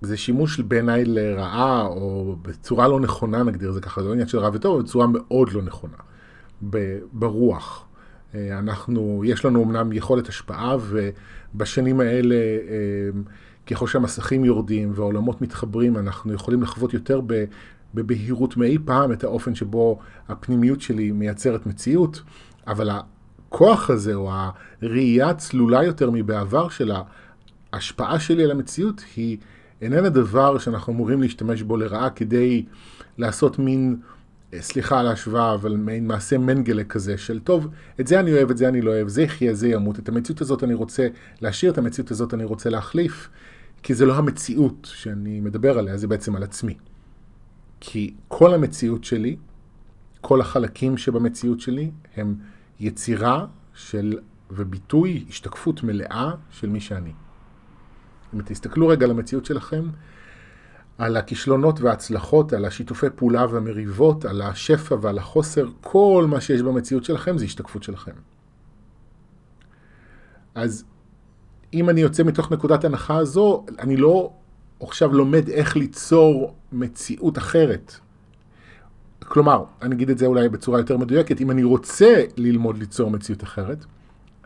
זה 0.00 0.16
שימוש 0.16 0.60
בעיניי 0.60 1.04
לרעה, 1.04 1.82
או 1.86 2.36
בצורה 2.42 2.88
לא 2.88 3.00
נכונה, 3.00 3.42
נגדיר 3.42 3.72
זה 3.72 3.80
ככה, 3.80 4.02
זה 4.02 4.08
לא 4.08 4.12
עניין 4.12 4.28
של 4.28 4.38
רע 4.38 4.50
וטוב, 4.52 4.74
אבל 4.74 4.82
בצורה 4.84 5.06
מאוד 5.06 5.52
לא 5.52 5.62
נכונה, 5.62 5.96
ברוח. 7.12 7.86
אה, 8.34 8.58
אנחנו, 8.58 9.22
יש 9.24 9.44
לנו 9.44 9.64
אמנם 9.64 9.92
יכולת 9.92 10.28
השפעה, 10.28 10.76
ובשנים 10.80 12.00
האלה, 12.00 12.34
אה, 12.34 13.20
ככל 13.66 13.86
שהמסכים 13.86 14.44
יורדים 14.44 14.92
והעולמות 14.94 15.42
מתחברים, 15.42 15.96
אנחנו 15.96 16.32
יכולים 16.32 16.62
לחוות 16.62 16.94
יותר 16.94 17.20
בבהירות 17.94 18.56
מאי 18.56 18.78
פעם 18.84 19.12
את 19.12 19.24
האופן 19.24 19.54
שבו 19.54 19.98
הפנימיות 20.28 20.80
שלי 20.80 21.12
מייצרת 21.12 21.66
מציאות, 21.66 22.22
אבל 22.66 22.90
הכוח 22.90 23.90
הזה, 23.90 24.14
או 24.14 24.30
הראייה 24.82 25.28
הצלולה 25.28 25.84
יותר 25.84 26.10
מבעבר 26.10 26.68
של 26.68 26.92
ההשפעה 27.72 28.20
שלי 28.20 28.44
על 28.44 28.50
המציאות, 28.50 29.04
היא 29.16 29.36
איננה 29.80 30.08
דבר 30.08 30.58
שאנחנו 30.58 30.92
אמורים 30.92 31.22
להשתמש 31.22 31.62
בו 31.62 31.76
לרעה 31.76 32.10
כדי 32.10 32.64
לעשות 33.18 33.58
מין... 33.58 33.96
סליחה 34.60 35.00
על 35.00 35.06
ההשוואה, 35.06 35.54
אבל 35.54 35.76
מעין 35.76 36.06
מעשה 36.06 36.38
מנגלה 36.38 36.84
כזה 36.84 37.18
של 37.18 37.40
טוב, 37.40 37.68
את 38.00 38.06
זה 38.06 38.20
אני 38.20 38.32
אוהב, 38.32 38.50
את 38.50 38.56
זה 38.58 38.68
אני 38.68 38.80
לא 38.80 38.90
אוהב, 38.90 39.08
זה 39.08 39.22
יחיה, 39.22 39.54
זה 39.54 39.68
ימות, 39.68 39.98
את 39.98 40.08
המציאות 40.08 40.40
הזאת 40.40 40.64
אני 40.64 40.74
רוצה 40.74 41.08
להשאיר, 41.40 41.72
את 41.72 41.78
המציאות 41.78 42.10
הזאת 42.10 42.34
אני 42.34 42.44
רוצה 42.44 42.70
להחליף, 42.70 43.28
כי 43.82 43.94
זה 43.94 44.06
לא 44.06 44.14
המציאות 44.14 44.90
שאני 44.94 45.40
מדבר 45.40 45.78
עליה, 45.78 45.96
זה 45.96 46.08
בעצם 46.08 46.36
על 46.36 46.42
עצמי. 46.42 46.74
כי 47.86 48.14
כל 48.28 48.54
המציאות 48.54 49.04
שלי, 49.04 49.36
כל 50.20 50.40
החלקים 50.40 50.96
שבמציאות 50.96 51.60
שלי, 51.60 51.90
הם 52.16 52.34
יצירה 52.80 53.46
של, 53.74 54.18
וביטוי, 54.50 55.24
השתקפות 55.28 55.82
מלאה 55.82 56.30
של 56.50 56.68
מי 56.68 56.80
שאני. 56.80 57.12
אם 58.34 58.42
תסתכלו 58.42 58.88
רגע 58.88 59.04
על 59.04 59.10
המציאות 59.10 59.44
שלכם, 59.44 59.88
על 60.98 61.16
הכישלונות 61.16 61.80
וההצלחות, 61.80 62.52
על 62.52 62.64
השיתופי 62.64 63.06
פעולה 63.16 63.46
והמריבות, 63.50 64.24
על 64.24 64.42
השפע 64.42 64.96
ועל 65.00 65.18
החוסר, 65.18 65.66
כל 65.80 66.26
מה 66.28 66.40
שיש 66.40 66.62
במציאות 66.62 67.04
שלכם 67.04 67.38
זה 67.38 67.44
השתקפות 67.44 67.82
שלכם. 67.82 68.12
אז 70.54 70.84
אם 71.74 71.90
אני 71.90 72.00
יוצא 72.00 72.22
מתוך 72.22 72.52
נקודת 72.52 72.84
הנחה 72.84 73.16
הזו, 73.16 73.64
אני 73.78 73.96
לא 73.96 74.32
עכשיו 74.84 75.12
לומד 75.12 75.48
איך 75.48 75.76
ליצור 75.76 76.54
מציאות 76.72 77.38
אחרת. 77.38 77.94
כלומר, 79.28 79.64
אני 79.82 79.94
אגיד 79.94 80.10
את 80.10 80.18
זה 80.18 80.26
אולי 80.26 80.48
בצורה 80.48 80.78
יותר 80.78 80.96
מדויקת, 80.96 81.40
אם 81.40 81.50
אני 81.50 81.64
רוצה 81.64 82.24
ללמוד 82.36 82.78
ליצור 82.78 83.10
מציאות 83.10 83.42
אחרת, 83.42 83.84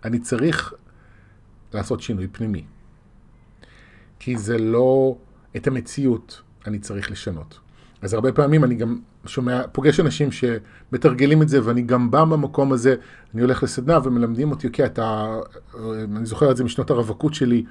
אני 0.04 0.18
צריך 0.18 0.74
לעשות 1.74 2.00
שינוי 2.00 2.28
פנימי. 2.32 2.64
כי 4.18 4.38
זה 4.38 4.58
לא 4.58 5.16
את 5.56 5.66
המציאות 5.66 6.42
אני 6.66 6.78
צריך 6.78 7.10
לשנות. 7.10 7.58
אז 8.02 8.14
הרבה 8.14 8.32
פעמים 8.32 8.64
אני 8.64 8.74
גם 8.74 8.98
שומע, 9.26 9.62
פוגש 9.72 10.00
אנשים 10.00 10.28
שמתרגלים 10.32 11.42
את 11.42 11.48
זה, 11.48 11.64
ואני 11.64 11.82
גם 11.82 12.10
בא 12.10 12.24
במקום 12.24 12.72
הזה, 12.72 12.94
אני 13.34 13.42
הולך 13.42 13.62
לסדנה 13.62 13.98
ומלמדים 14.04 14.50
אותי, 14.50 14.66
אוקיי, 14.66 14.86
אתה, 14.86 15.36
אני 16.16 16.26
זוכר 16.26 16.50
את 16.50 16.56
זה 16.56 16.64
משנות 16.64 16.90
הרווקות 16.90 17.34
שלי, 17.34 17.64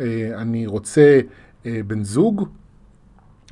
אה, 0.00 0.30
אני 0.36 0.66
רוצה 0.66 1.00
אה, 1.00 1.20
בן 1.64 2.04
זוג, 2.04 2.48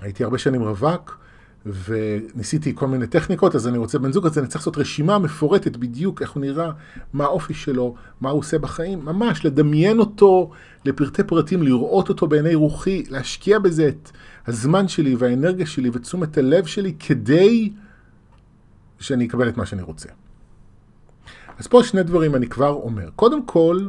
הייתי 0.00 0.24
הרבה 0.24 0.38
שנים 0.38 0.62
רווק, 0.62 1.18
וניסיתי 1.66 2.72
כל 2.74 2.86
מיני 2.86 3.06
טכניקות, 3.06 3.54
אז 3.54 3.68
אני 3.68 3.78
רוצה 3.78 3.98
בן 3.98 4.12
זוג, 4.12 4.26
אז 4.26 4.38
אני 4.38 4.46
צריך 4.46 4.60
לעשות 4.60 4.78
רשימה 4.78 5.18
מפורטת 5.18 5.76
בדיוק 5.76 6.22
איך 6.22 6.30
הוא 6.30 6.40
נראה, 6.40 6.70
מה 7.12 7.24
האופי 7.24 7.54
שלו, 7.54 7.94
מה 8.20 8.30
הוא 8.30 8.38
עושה 8.38 8.58
בחיים, 8.58 9.04
ממש 9.04 9.44
לדמיין 9.44 9.98
אותו 9.98 10.50
לפרטי 10.84 11.24
פרטים, 11.24 11.62
לראות 11.62 12.08
אותו 12.08 12.26
בעיני 12.26 12.54
רוחי, 12.54 13.02
להשקיע 13.10 13.58
בזה 13.58 13.88
את 13.88 14.10
הזמן 14.46 14.88
שלי 14.88 15.14
והאנרגיה 15.14 15.66
שלי 15.66 15.90
ותשומת 15.92 16.38
הלב 16.38 16.66
שלי 16.66 16.94
כדי 16.98 17.72
שאני 19.00 19.26
אקבל 19.26 19.48
את 19.48 19.56
מה 19.56 19.66
שאני 19.66 19.82
רוצה. 19.82 20.08
אז 21.58 21.66
פה 21.66 21.82
שני 21.82 22.02
דברים 22.02 22.34
אני 22.34 22.46
כבר 22.46 22.72
אומר. 22.72 23.10
קודם 23.16 23.46
כל, 23.46 23.88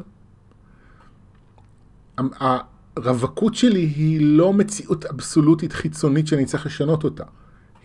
הרווקות 3.00 3.56
שלי 3.56 3.80
היא 3.80 4.20
לא 4.22 4.54
מציאות 4.54 5.06
אבסולוטית 5.06 5.74
חיצונית 5.74 6.28
שאני 6.28 6.46
צריך 6.46 6.66
לשנות 6.66 7.04
אותה. 7.04 7.24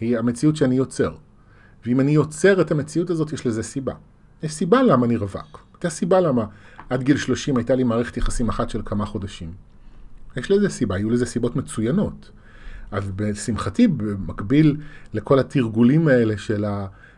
היא 0.00 0.18
המציאות 0.18 0.56
שאני 0.56 0.74
יוצר. 0.74 1.14
ואם 1.86 2.00
אני 2.00 2.10
יוצר 2.10 2.60
את 2.60 2.70
המציאות 2.70 3.10
הזאת, 3.10 3.32
יש 3.32 3.46
לזה 3.46 3.62
סיבה. 3.62 3.92
יש 4.42 4.54
סיבה 4.54 4.82
למה 4.82 5.06
אני 5.06 5.16
רווק. 5.16 5.66
הייתה 5.74 5.90
סיבה 5.90 6.20
למה 6.20 6.44
עד 6.90 7.02
גיל 7.02 7.16
30 7.16 7.56
הייתה 7.56 7.74
לי 7.74 7.84
מערכת 7.84 8.16
יחסים 8.16 8.48
אחת 8.48 8.70
של 8.70 8.82
כמה 8.84 9.06
חודשים. 9.06 9.52
יש 10.36 10.50
לזה 10.50 10.68
סיבה, 10.68 10.94
היו 10.94 11.10
לזה 11.10 11.26
סיבות 11.26 11.56
מצוינות. 11.56 12.30
אז 12.90 13.10
בשמחתי, 13.16 13.88
במקביל 13.88 14.76
לכל 15.14 15.38
התרגולים 15.38 16.08
האלה 16.08 16.38
של 16.38 16.64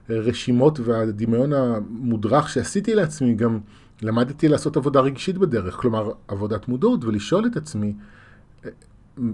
הרשימות 0.09 0.81
והדמיון 0.81 1.53
המודרך 1.53 2.49
שעשיתי 2.49 2.95
לעצמי, 2.95 3.35
גם 3.35 3.59
למדתי 4.03 4.49
לעשות 4.49 4.76
עבודה 4.76 5.00
רגשית 5.00 5.38
בדרך, 5.38 5.75
כלומר 5.75 6.11
עבודת 6.29 6.69
מודעות, 6.69 7.05
ולשאול 7.05 7.47
את 7.47 7.57
עצמי, 7.57 7.95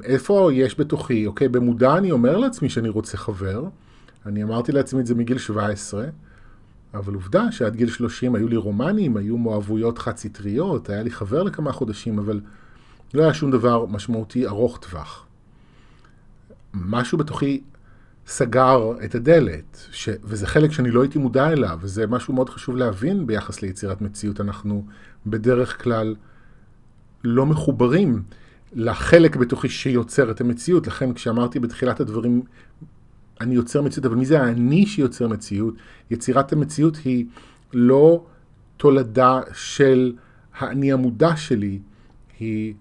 איפה 0.05 0.51
יש 0.53 0.81
בתוכי, 0.81 1.27
אוקיי, 1.27 1.49
במודע 1.49 1.97
אני 1.97 2.11
אומר 2.11 2.37
לעצמי 2.37 2.69
שאני 2.69 2.89
רוצה 2.89 3.17
חבר, 3.17 3.65
אני 4.27 4.43
אמרתי 4.43 4.73
לעצמי 4.73 5.01
את 5.01 5.07
זה 5.07 5.15
מגיל 5.15 5.39
17, 5.39 6.07
אבל 6.95 7.15
עובדה 7.15 7.53
שעד 7.53 7.77
גיל 7.77 7.89
30 7.89 8.35
היו 8.35 8.49
לי 8.49 8.57
רומנים, 8.57 9.17
היו 9.17 9.39
מאוהבויות 9.39 9.99
חד-סטריות, 9.99 10.91
היה 10.91 11.03
לי 11.03 11.11
חבר 11.11 11.43
לכמה 11.43 11.73
חודשים, 11.73 12.19
אבל 12.19 12.41
לא 13.15 13.23
היה 13.23 13.35
שום 13.35 13.51
דבר 13.51 13.87
משמעותי 13.87 14.47
ארוך 14.47 14.79
טווח. 14.79 15.27
משהו 16.75 17.19
בתוכי 17.19 17.63
סגר 18.33 18.93
את 19.05 19.15
הדלת, 19.15 19.87
ש... 19.91 20.09
וזה 20.23 20.47
חלק 20.47 20.73
שאני 20.73 20.91
לא 20.91 21.03
הייתי 21.03 21.19
מודע 21.19 21.49
אליו, 21.53 21.79
וזה 21.83 22.07
משהו 22.07 22.35
מאוד 22.35 22.51
חשוב 22.51 22.77
להבין 22.77 23.27
ביחס 23.27 23.63
ליצירת 23.63 24.01
מציאות. 24.01 24.41
אנחנו 24.41 24.87
בדרך 25.27 25.83
כלל 25.83 26.15
לא 27.25 27.47
מחוברים 27.47 28.23
לחלק 28.73 29.37
בתוכי 29.37 29.69
שיוצר 29.69 30.31
את 30.31 30.41
המציאות. 30.41 30.87
לכן 30.87 31.13
כשאמרתי 31.13 31.59
בתחילת 31.59 32.01
הדברים, 32.01 32.43
אני 33.41 33.55
יוצר 33.55 33.83
מציאות, 33.83 34.07
אבל 34.07 34.17
מי 34.17 34.27
זה 34.27 34.43
האני 34.43 34.87
שיוצר 34.87 35.29
מציאות? 35.29 35.75
יצירת 36.11 36.53
המציאות 36.53 36.97
היא 36.97 37.27
לא 37.73 38.25
תולדה 38.77 39.41
של 39.55 40.13
האני 40.59 40.93
המודע 40.93 41.37
שלי, 41.37 41.79
היא 42.39 42.75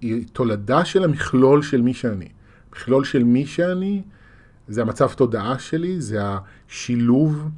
היא 0.00 0.24
תולדה 0.32 0.84
של 0.84 1.04
המכלול 1.04 1.62
של 1.62 1.82
מי 1.82 1.94
שאני. 1.94 2.28
מכלול 2.76 3.04
של 3.04 3.24
מי 3.24 3.46
שאני 3.46 4.02
זה 4.68 4.82
המצב 4.82 5.12
תודעה 5.12 5.58
שלי, 5.58 6.00
זה 6.00 6.20
השילוב 6.68 7.48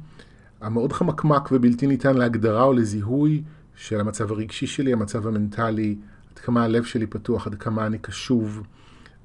המאוד 0.61 0.93
חמקמק 0.93 1.49
ובלתי 1.51 1.87
ניתן 1.87 2.17
להגדרה 2.17 2.63
או 2.63 2.73
לזיהוי 2.73 3.43
של 3.75 3.99
המצב 3.99 4.31
הרגשי 4.31 4.67
שלי, 4.67 4.93
המצב 4.93 5.27
המנטלי, 5.27 5.95
עד 6.31 6.39
כמה 6.39 6.63
הלב 6.63 6.83
שלי 6.83 7.07
פתוח, 7.07 7.47
עד 7.47 7.55
כמה 7.55 7.85
אני 7.85 7.97
קשוב, 7.97 8.63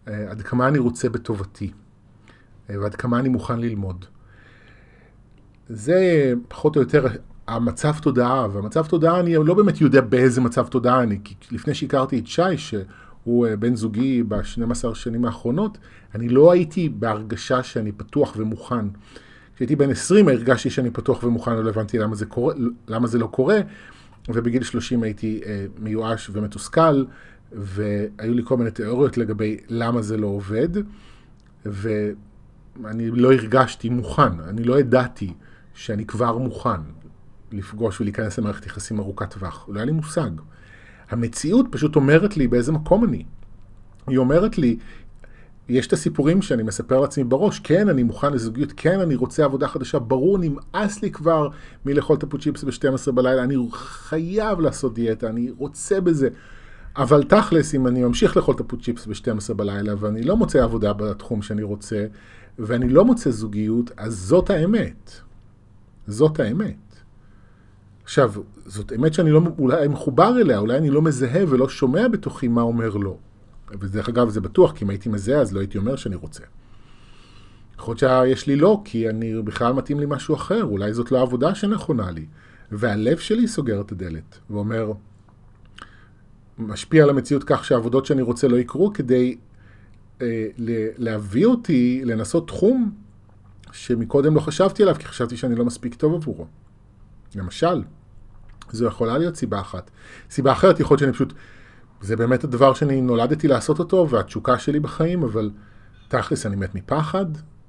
אה, 0.09 0.31
עד 0.31 0.43
כמה 0.43 0.69
אני 0.69 0.79
רוצה 0.79 1.09
בטובתי, 1.09 1.71
אה, 2.71 2.81
ועד 2.81 2.95
כמה 2.95 3.19
אני 3.19 3.29
מוכן 3.29 3.61
ללמוד. 3.61 4.05
זה 5.69 6.33
פחות 6.49 6.77
או 6.77 6.81
יותר 6.81 7.07
המצב 7.47 7.95
תודעה, 7.99 8.49
והמצב 8.53 8.87
תודעה, 8.87 9.21
אני 9.21 9.35
לא 9.35 9.55
באמת 9.55 9.81
יודע 9.81 10.01
באיזה 10.01 10.41
מצב 10.41 10.67
תודעה 10.67 11.03
אני, 11.03 11.19
כי 11.25 11.35
לפני 11.51 11.75
שהכרתי 11.75 12.19
את 12.19 12.27
שי, 12.27 12.57
שהוא 12.57 12.85
אה, 13.29 13.57
בן 13.57 13.75
זוגי 13.75 14.23
ב-12 14.23 14.95
שנים 14.95 15.25
האחרונות, 15.25 15.79
אני 16.15 16.29
לא 16.29 16.53
הייתי 16.53 16.89
בהרגשה 16.89 17.63
שאני 17.63 17.93
פתוח 17.93 18.35
ומוכן. 18.37 18.87
כשהייתי 19.55 19.77
בן 19.77 19.91
20 19.91 20.29
הרגשתי 20.29 20.71
שאני 20.71 20.91
פתוח 20.91 21.25
ומוכן, 21.25 21.57
לא 21.57 21.71
הבנתי 21.71 21.99
למה 21.99 22.15
זה, 22.15 22.27
קורה, 22.27 22.55
למה 22.89 23.07
זה 23.07 23.19
לא 23.19 23.27
קורה, 23.27 23.61
ובגיל 24.29 24.63
30 24.63 25.03
הייתי 25.03 25.41
אה, 25.47 25.67
מיואש 25.79 26.31
ומתוסכל, 26.33 27.05
והיו 27.53 28.35
לי 28.35 28.43
כל 28.45 28.57
מיני 28.57 28.71
תיאוריות 28.71 29.19
לגבי 29.19 29.57
למה 29.69 30.03
זה 30.03 30.17
לא 30.17 30.27
עובד, 30.27 30.69
ואני 31.67 33.11
לא 33.11 33.33
הרגשתי 33.33 33.89
מוכן, 33.89 34.41
אני 34.49 34.65
לא 34.65 34.81
ידעתי 34.81 35.33
שאני 35.75 36.05
כבר 36.05 36.39
מוכן. 36.39 36.81
לפגוש 37.53 38.01
ולהיכנס 38.01 38.39
למערכת 38.39 38.67
יחסים 38.67 38.99
ארוכת 38.99 39.31
טווח. 39.31 39.69
לא 39.69 39.77
היה 39.77 39.85
לי 39.85 39.93
מושג. 39.93 40.31
המציאות 41.11 41.67
פשוט 41.71 41.97
אומרת 41.97 42.37
לי 42.37 42.49
באיזה 42.49 42.73
מקום 42.73 43.05
אני. 43.05 43.25
היא 44.07 44.19
אומרת 44.19 44.59
לי, 44.59 44.77
יש 45.69 45.87
את 45.87 45.93
הסיפורים 45.93 46.43
שאני 46.43 46.63
מספר 46.63 47.01
לעצמי 47.01 47.25
בראש, 47.25 47.59
כן, 47.59 47.89
אני 47.89 48.03
מוכן 48.03 48.33
לזוגיות, 48.33 48.73
כן, 48.77 49.01
אני 49.01 49.15
רוצה 49.15 49.45
עבודה 49.45 49.69
חדשה, 49.69 49.99
ברור, 49.99 50.39
נמאס 50.39 51.03
לי 51.03 51.11
כבר 51.11 51.49
מלאכול 51.87 52.17
טפו 52.17 52.39
צ'יפס 52.39 52.65
ב-12 52.65 53.13
בלילה, 53.13 53.45
אני 53.45 53.57
חייב 53.73 54.61
לעשות 54.61 54.95
דיאטה, 54.95 55.29
אני 55.29 55.51
רוצה 55.59 56.01
בזה. 56.01 56.29
אבל 56.97 57.23
תכלס, 57.23 57.75
אם 57.75 57.87
אני 57.87 58.05
ממשיך 58.05 58.37
לאכול 58.37 58.55
טפו 58.55 58.77
צ'יפס 58.77 59.07
ב-12 59.07 59.55
בלילה, 59.55 59.95
ואני 59.99 60.23
לא 60.23 60.37
מוצא 60.37 60.63
עבודה 60.63 60.93
בתחום 60.93 61.43
שאני 61.43 61.63
רוצה, 61.63 62.07
ואני 62.59 62.89
לא 62.89 63.05
מוצא 63.05 63.31
זוגיות, 63.31 63.91
אז 63.97 64.15
זאת 64.19 64.51
האמת. 64.51 65.11
זאת 66.07 66.41
האמת. 66.41 66.94
עכשיו, 68.05 68.33
זאת 68.67 68.93
אמת 68.93 69.15
שאני 69.15 69.31
לא 69.31 69.41
אולי 69.59 69.89
מחובר 69.89 70.41
אליה, 70.41 70.59
אולי 70.59 70.79
אני 70.79 70.91
לא 70.91 71.03
מזהה 71.03 71.45
ולא 71.49 71.69
שומע 71.69 72.09
בתוכי 72.09 72.49
מה 72.49 72.63
אומר 72.63 72.97
לא. 72.97 73.17
ודרך 73.81 74.09
אגב, 74.09 74.29
זה 74.29 74.41
בטוח, 74.41 74.73
כי 74.73 74.85
אם 74.85 74.91
הייתי 74.91 75.09
מזהה, 75.09 75.41
אז 75.41 75.53
לא 75.53 75.61
הייתי 75.61 75.79
אומר 75.79 75.97
שאני 75.97 76.15
רוצה. 76.15 76.43
יכול 77.79 77.93
להיות 77.93 77.99
שיש 77.99 78.47
לי 78.47 78.57
לא, 78.57 78.81
כי 78.85 79.09
אני 79.09 79.43
בכלל 79.43 79.73
מתאים 79.73 80.01
לי 80.01 80.07
משהו 80.09 80.35
אחר, 80.35 80.65
אולי 80.65 80.95
זאת 80.95 81.13
לא 81.13 81.19
העבודה 81.19 81.55
שנכונה 81.55 82.11
לי. 82.11 82.27
והלב 82.73 83.19
שלי 83.19 83.49
סוגר 83.49 83.81
את 83.81 83.93
הדלת, 83.93 84.39
ואומר, 84.51 84.93
משפיע 86.59 87.05
על 87.05 87.11
המציאות 87.11 87.45
כך 87.45 87.65
שהעבודות 87.65 88.07
שאני 88.07 88.23
רוצה 88.23 88.49
לא 88.49 88.57
יקרו, 88.57 88.93
כדי 88.93 89.37
אה, 90.23 90.47
להביא 90.99 91.47
אותי 91.47 92.03
לנסות 92.05 92.49
תחום 92.49 92.95
שמקודם 93.73 94.35
לא 94.35 94.41
חשבתי 94.41 94.83
עליו, 94.83 94.95
כי 94.99 95.07
חשבתי 95.07 95.37
שאני 95.37 95.55
לא 95.55 95.65
מספיק 95.65 95.95
טוב 95.95 96.15
עבורו. 96.15 96.47
למשל, 97.37 97.83
זו 98.71 98.87
יכולה 98.87 99.19
להיות 99.19 99.37
סיבה 99.37 99.61
אחת. 99.61 99.91
סיבה 100.31 100.53
אחרת 100.53 100.81
יכול 100.81 100.95
להיות 100.95 101.01
שאני 101.01 101.13
פשוט, 101.13 101.33
זה 102.01 102.17
באמת 102.17 102.45
הדבר 102.45 102.75
שאני 102.75 103.01
נולדתי 103.01 103.49
לעשות 103.49 103.79
אותו, 103.79 104.09
והתשוקה 104.11 104.59
שלי 104.59 104.81
בחיים, 104.81 105.23
אבל 105.23 105.51
תכלס 106.09 106.47
אני 106.47 106.57
מת 106.57 106.75
מפחד, 106.75 107.27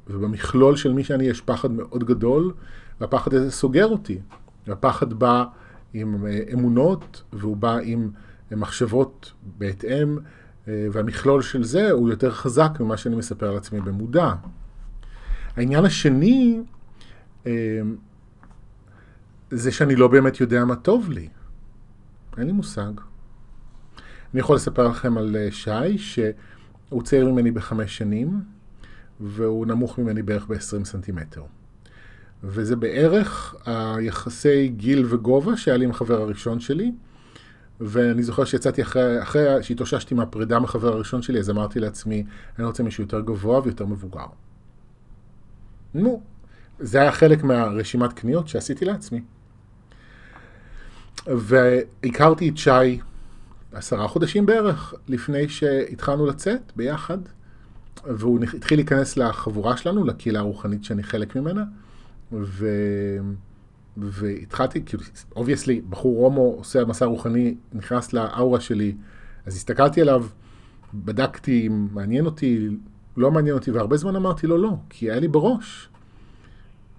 ובמכלול 0.08 0.76
של 0.76 0.94
מי 0.94 1.04
שאני 1.04 1.24
יש 1.24 1.42
פחד 1.42 1.72
מאוד 1.72 2.04
גדול, 2.04 2.54
והפחד 3.02 3.34
הזה 3.34 3.52
סוגר 3.52 3.86
אותי. 3.86 4.20
והפחד 4.68 5.14
בא 5.14 5.44
עם 5.94 6.26
אה, 6.26 6.40
אמונות, 6.54 7.24
והוא 7.34 7.58
בא 7.58 7.78
עם 7.84 8.10
אה, 8.52 8.58
מחשבות 8.58 9.32
בהתאם, 9.58 10.18
אה, 10.68 10.88
והמכלול 10.92 11.42
של 11.42 11.64
זה 11.64 11.92
הוא 11.92 12.10
יותר 12.10 12.32
חזק 12.32 12.72
ממה 12.80 12.98
שאני 12.98 13.16
מספר 13.16 13.52
לעצמי 13.52 13.82
במודע. 13.82 14.34
העניין 15.56 15.86
השני, 15.86 16.62
זה 19.56 19.72
שאני 19.72 19.96
לא 19.96 20.08
באמת 20.08 20.40
יודע 20.40 20.66
מה 20.66 20.76
טוב 20.76 21.10
לי. 21.10 21.30
אין 22.38 22.48
לי 22.48 22.52
מושג. 22.52 22.92
אני 24.34 24.40
יכול 24.40 24.56
לספר 24.56 24.88
לכם 24.88 25.18
על 25.18 25.36
אה, 25.36 25.48
שי, 25.52 26.22
הוא 26.90 27.04
צעיר 27.04 27.32
ממני 27.32 27.52
בחמש 27.52 27.98
שנים, 27.98 28.42
והוא 29.20 29.66
נמוך 29.66 30.00
ממני 30.00 30.22
בערך 30.22 30.48
ב-20 30.48 30.86
סנטימטר. 30.86 31.44
וזה 32.44 32.76
בערך 32.76 33.56
היחסי 33.66 34.68
גיל 34.68 35.06
וגובה 35.10 35.58
שהיה 35.58 35.78
לי 35.78 35.86
עם 35.86 35.92
החבר 35.92 36.22
הראשון 36.22 36.60
שלי. 36.60 36.92
ואני 37.80 38.24
זוכר 38.24 38.46
שיצאתי 38.46 38.82
אחרי, 38.82 39.22
אחרי 39.22 39.64
שהתאוששתי 39.64 40.16
מהפרידה 40.16 40.60
מחבר 40.60 40.94
הראשון 40.94 41.22
שלי, 41.22 41.40
אז 41.40 41.50
אמרתי 41.50 41.80
לעצמי, 41.80 42.26
אני 42.60 42.68
רוצה 42.68 42.84
מישהו 42.84 43.04
יותר 43.04 43.22
גבוה 43.22 43.62
ויותר 43.64 43.86
מבוגר. 43.86 44.26
נו, 45.94 46.22
זה 46.80 47.02
היה 47.02 47.12
חלק 47.12 47.44
מהרשימת 47.44 48.14
קניות 48.14 48.48
שעשיתי 48.48 48.86
לעצמי. 48.86 49.22
והכרתי 51.28 52.50
את 52.50 52.58
שי 52.58 53.00
עשרה 53.72 54.08
חודשים 54.08 54.46
בערך 54.46 54.94
לפני 55.08 55.50
שהתחלנו 55.50 56.26
לצאת 56.26 56.72
ביחד, 56.76 57.18
והוא 58.06 58.40
התחיל 58.54 58.78
להיכנס 58.78 59.18
לחבורה 59.18 59.78
שלנו, 59.78 60.04
לקהילה 60.04 60.40
הרוחנית 60.40 60.84
שאני 60.84 61.04
חלק 61.04 61.36
ממנה, 61.36 61.64
ו... 62.32 62.68
והתחלתי, 63.98 64.86
כאילו, 64.86 65.04
obviously, 65.36 65.82
בחור 65.90 66.26
הומו 66.26 66.42
עושה 66.42 66.86
מסע 66.86 67.06
רוחני, 67.06 67.56
נכנס 67.74 68.14
לאאורה 68.14 68.60
שלי, 68.60 68.96
אז 69.46 69.56
הסתכלתי 69.56 70.02
עליו, 70.02 70.26
בדקתי 70.94 71.68
אם 71.68 71.88
מעניין 71.92 72.26
אותי, 72.26 72.70
לא 73.18 73.32
מעניין 73.32 73.56
אותי, 73.56 73.72
והרבה 73.72 73.98
זמן 73.98 74.16
אמרתי 74.16 74.48
לו 74.48 74.58
לא, 74.58 74.72
כי 74.90 75.12
היה 75.12 75.20
לי 75.20 75.28
בראש 75.28 75.90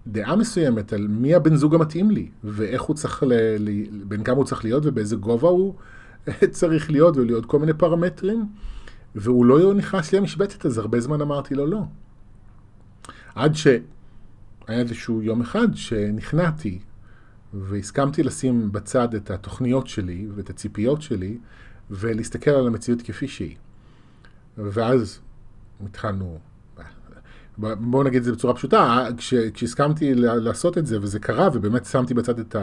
דעה 0.06 0.36
מסוימת 0.36 0.92
על 0.92 1.06
מי 1.06 1.34
הבן 1.34 1.56
זוג 1.56 1.74
המתאים 1.74 2.10
לי, 2.10 2.28
ואיך 2.44 2.82
הוא 2.82 2.96
צריך, 2.96 3.22
ל... 3.26 3.32
בין 4.08 4.24
כמה 4.24 4.36
הוא 4.36 4.44
צריך 4.44 4.64
להיות 4.64 4.86
ובאיזה 4.86 5.16
גובה 5.16 5.48
הוא 5.48 5.74
צריך 6.50 6.90
להיות, 6.90 7.16
ולהיות 7.16 7.46
כל 7.46 7.58
מיני 7.58 7.72
פרמטרים, 7.72 8.46
והוא 9.14 9.46
לא 9.46 9.74
נכנס 9.74 10.12
לי 10.12 10.18
למשבצת, 10.18 10.66
אז 10.66 10.78
הרבה 10.78 11.00
זמן 11.00 11.20
אמרתי 11.20 11.54
לו 11.54 11.66
לא. 11.66 11.82
עד 13.34 13.54
שהיה 13.54 13.78
איזשהו 14.68 15.22
יום 15.22 15.40
אחד 15.40 15.68
שנכנעתי, 15.74 16.78
והסכמתי 17.54 18.22
לשים 18.22 18.72
בצד 18.72 19.14
את 19.14 19.30
התוכניות 19.30 19.86
שלי 19.86 20.26
ואת 20.34 20.50
הציפיות 20.50 21.02
שלי, 21.02 21.38
ולהסתכל 21.90 22.50
על 22.50 22.66
המציאות 22.66 23.02
כפי 23.02 23.28
שהיא. 23.28 23.56
ואז 24.58 25.20
התחלנו 25.84 26.38
בואו 27.58 28.02
נגיד 28.02 28.18
את 28.18 28.24
זה 28.24 28.32
בצורה 28.32 28.54
פשוטה, 28.54 29.06
כש, 29.16 29.34
כשהסכמתי 29.34 30.14
לעשות 30.14 30.78
את 30.78 30.86
זה, 30.86 30.98
וזה 31.00 31.18
קרה, 31.18 31.48
ובאמת 31.52 31.84
שמתי 31.84 32.14
בצד 32.14 32.38
את 32.38 32.56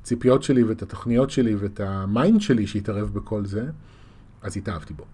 הציפיות 0.00 0.42
שלי 0.42 0.62
ואת 0.62 0.82
התוכניות 0.82 1.30
שלי 1.30 1.54
ואת 1.54 1.80
ה 1.80 1.92
mind 1.92 2.40
שלי 2.40 2.66
שהתערב 2.66 3.14
בכל 3.14 3.44
זה, 3.46 3.66
אז 4.42 4.56
התאהבתי 4.56 4.94
בו. 4.94 5.04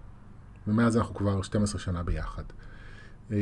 ומאז 0.67 0.97
אנחנו 0.97 1.15
כבר 1.15 1.41
12 1.41 1.81
שנה 1.81 2.03
ביחד. 2.03 2.43
אמ, 3.31 3.35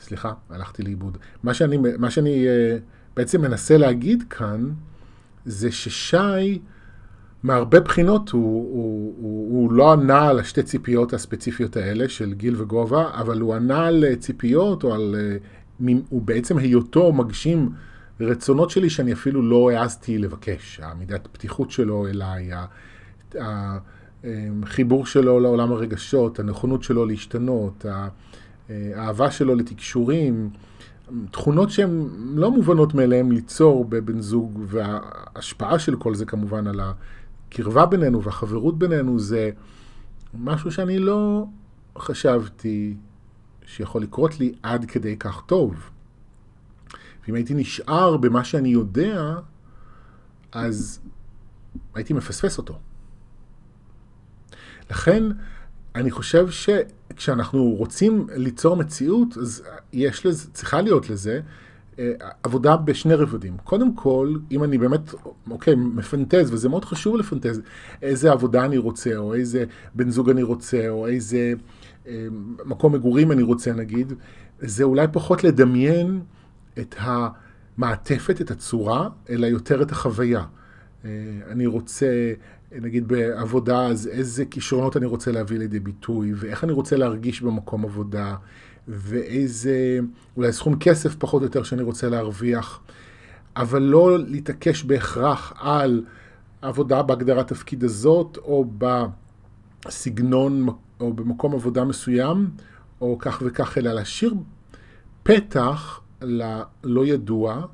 סליחה, 0.00 0.32
הלכתי 0.50 0.82
לאיבוד. 0.82 1.18
מה 1.42 1.54
שאני, 1.54 1.78
מה 1.98 2.10
שאני 2.10 2.46
אה, 2.48 2.78
בעצם 3.16 3.40
מנסה 3.40 3.78
להגיד 3.78 4.24
כאן, 4.30 4.70
זה 5.44 5.72
ששי, 5.72 6.58
מהרבה 7.44 7.80
בחינות 7.80 8.30
הוא, 8.30 8.42
הוא, 8.42 9.14
הוא, 9.20 9.52
הוא 9.52 9.72
לא 9.72 9.92
ענה 9.92 10.28
על 10.28 10.38
השתי 10.38 10.62
ציפיות 10.62 11.12
הספציפיות 11.12 11.76
האלה 11.76 12.08
של 12.08 12.32
גיל 12.32 12.54
וגובה, 12.58 13.10
אבל 13.14 13.40
הוא 13.40 13.54
ענה 13.54 13.86
על 13.86 14.04
ציפיות 14.18 14.84
או 14.84 14.94
על... 14.94 15.14
אה, 15.18 15.36
הוא 16.08 16.22
בעצם 16.22 16.58
היותו 16.58 17.12
מגשים 17.12 17.70
רצונות 18.20 18.70
שלי 18.70 18.90
שאני 18.90 19.12
אפילו 19.12 19.42
לא 19.42 19.70
העזתי 19.70 20.18
לבקש. 20.18 20.80
המידת 20.82 21.28
פתיחות 21.32 21.70
שלו 21.70 22.06
אליי, 22.06 22.50
החיבור 24.62 25.00
אה, 25.00 25.06
שלו 25.06 25.40
לעולם 25.40 25.72
הרגשות, 25.72 26.38
הנכונות 26.38 26.82
שלו 26.82 27.06
להשתנות, 27.06 27.86
האהבה 28.68 29.30
שלו 29.30 29.54
לתקשורים, 29.54 30.50
תכונות 31.30 31.70
שהן 31.70 32.08
לא 32.34 32.50
מובנות 32.50 32.94
מאליהן 32.94 33.32
ליצור 33.32 33.84
בבן 33.84 34.20
זוג, 34.20 34.60
וההשפעה 34.66 35.78
של 35.78 35.96
כל 35.96 36.14
זה 36.14 36.24
כמובן 36.24 36.66
על. 36.66 36.80
הקרבה 37.54 37.86
בינינו 37.86 38.22
והחברות 38.22 38.78
בינינו 38.78 39.18
זה 39.18 39.50
משהו 40.34 40.72
שאני 40.72 40.98
לא 40.98 41.46
חשבתי 41.98 42.96
שיכול 43.66 44.02
לקרות 44.02 44.40
לי 44.40 44.54
עד 44.62 44.84
כדי 44.84 45.16
כך 45.16 45.42
טוב. 45.46 45.90
ואם 47.26 47.34
הייתי 47.34 47.54
נשאר 47.54 48.16
במה 48.16 48.44
שאני 48.44 48.68
יודע, 48.68 49.34
אז 50.52 51.00
הייתי 51.94 52.12
מפספס 52.12 52.58
אותו. 52.58 52.78
לכן, 54.90 55.22
אני 55.94 56.10
חושב 56.10 56.46
שכשאנחנו 56.50 57.64
רוצים 57.64 58.26
ליצור 58.36 58.76
מציאות, 58.76 59.38
אז 59.38 59.62
יש 59.92 60.26
לזה, 60.26 60.50
צריכה 60.52 60.80
להיות 60.80 61.10
לזה 61.10 61.40
עבודה 62.42 62.76
בשני 62.76 63.14
רבדים. 63.14 63.56
קודם 63.64 63.94
כל, 63.94 64.34
אם 64.50 64.64
אני 64.64 64.78
באמת, 64.78 65.14
אוקיי, 65.50 65.74
מפנטז, 65.74 66.52
וזה 66.52 66.68
מאוד 66.68 66.84
חשוב 66.84 67.16
לפנטז, 67.16 67.60
איזה 68.02 68.32
עבודה 68.32 68.64
אני 68.64 68.78
רוצה, 68.78 69.16
או 69.16 69.34
איזה 69.34 69.64
בן 69.94 70.10
זוג 70.10 70.30
אני 70.30 70.42
רוצה, 70.42 70.88
או 70.88 71.06
איזה 71.06 71.54
אה, 72.06 72.26
מקום 72.64 72.92
מגורים 72.92 73.32
אני 73.32 73.42
רוצה, 73.42 73.72
נגיד, 73.72 74.12
זה 74.58 74.84
אולי 74.84 75.06
פחות 75.12 75.44
לדמיין 75.44 76.20
את 76.78 76.94
המעטפת, 76.98 78.40
את 78.40 78.50
הצורה, 78.50 79.08
אלא 79.30 79.46
יותר 79.46 79.82
את 79.82 79.92
החוויה. 79.92 80.44
אה, 81.04 81.10
אני 81.50 81.66
רוצה, 81.66 82.32
נגיד 82.72 83.08
בעבודה, 83.08 83.86
אז 83.86 84.06
איזה 84.12 84.44
כישרונות 84.44 84.96
אני 84.96 85.06
רוצה 85.06 85.32
להביא 85.32 85.58
לידי 85.58 85.80
ביטוי, 85.80 86.32
ואיך 86.36 86.64
אני 86.64 86.72
רוצה 86.72 86.96
להרגיש 86.96 87.42
במקום 87.42 87.84
עבודה. 87.84 88.36
ואיזה, 88.88 89.98
אולי 90.36 90.52
סכום 90.52 90.78
כסף 90.78 91.14
פחות 91.18 91.42
או 91.42 91.46
יותר 91.46 91.62
שאני 91.62 91.82
רוצה 91.82 92.08
להרוויח, 92.08 92.80
אבל 93.56 93.82
לא 93.82 94.18
להתעקש 94.18 94.84
בהכרח 94.84 95.52
על 95.56 96.04
עבודה 96.62 97.02
בהגדרת 97.02 97.48
תפקיד 97.48 97.84
הזאת, 97.84 98.36
או 98.36 98.66
בסגנון, 99.86 100.68
או 101.00 101.12
במקום 101.12 101.54
עבודה 101.54 101.84
מסוים, 101.84 102.50
או 103.00 103.16
כך 103.18 103.42
וכך, 103.46 103.78
אלא 103.78 103.92
להשאיר 103.92 104.34
פתח 105.22 106.00
ללא 106.22 107.06
ידוע, 107.06 107.66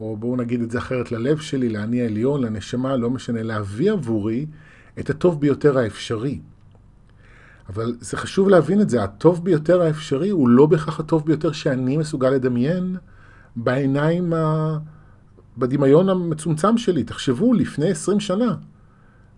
או 0.00 0.16
בואו 0.16 0.36
נגיד 0.36 0.62
את 0.62 0.70
זה 0.70 0.78
אחרת, 0.78 1.12
ללב 1.12 1.38
שלי, 1.38 1.68
לאני 1.68 2.02
העליון, 2.02 2.42
לנשמה, 2.42 2.96
לא 2.96 3.10
משנה, 3.10 3.42
להביא 3.42 3.92
עבורי 3.92 4.46
את 4.98 5.10
הטוב 5.10 5.40
ביותר 5.40 5.78
האפשרי. 5.78 6.40
אבל 7.68 7.96
זה 8.00 8.16
חשוב 8.16 8.48
להבין 8.48 8.80
את 8.80 8.90
זה, 8.90 9.04
הטוב 9.04 9.44
ביותר 9.44 9.82
האפשרי 9.82 10.30
הוא 10.30 10.48
לא 10.48 10.66
בהכרח 10.66 11.00
הטוב 11.00 11.26
ביותר 11.26 11.52
שאני 11.52 11.96
מסוגל 11.96 12.30
לדמיין 12.30 12.96
בעיניים, 13.56 14.32
ה... 14.32 14.78
בדמיון 15.58 16.08
המצומצם 16.08 16.78
שלי. 16.78 17.04
תחשבו, 17.04 17.52
לפני 17.54 17.90
20 17.90 18.20
שנה, 18.20 18.54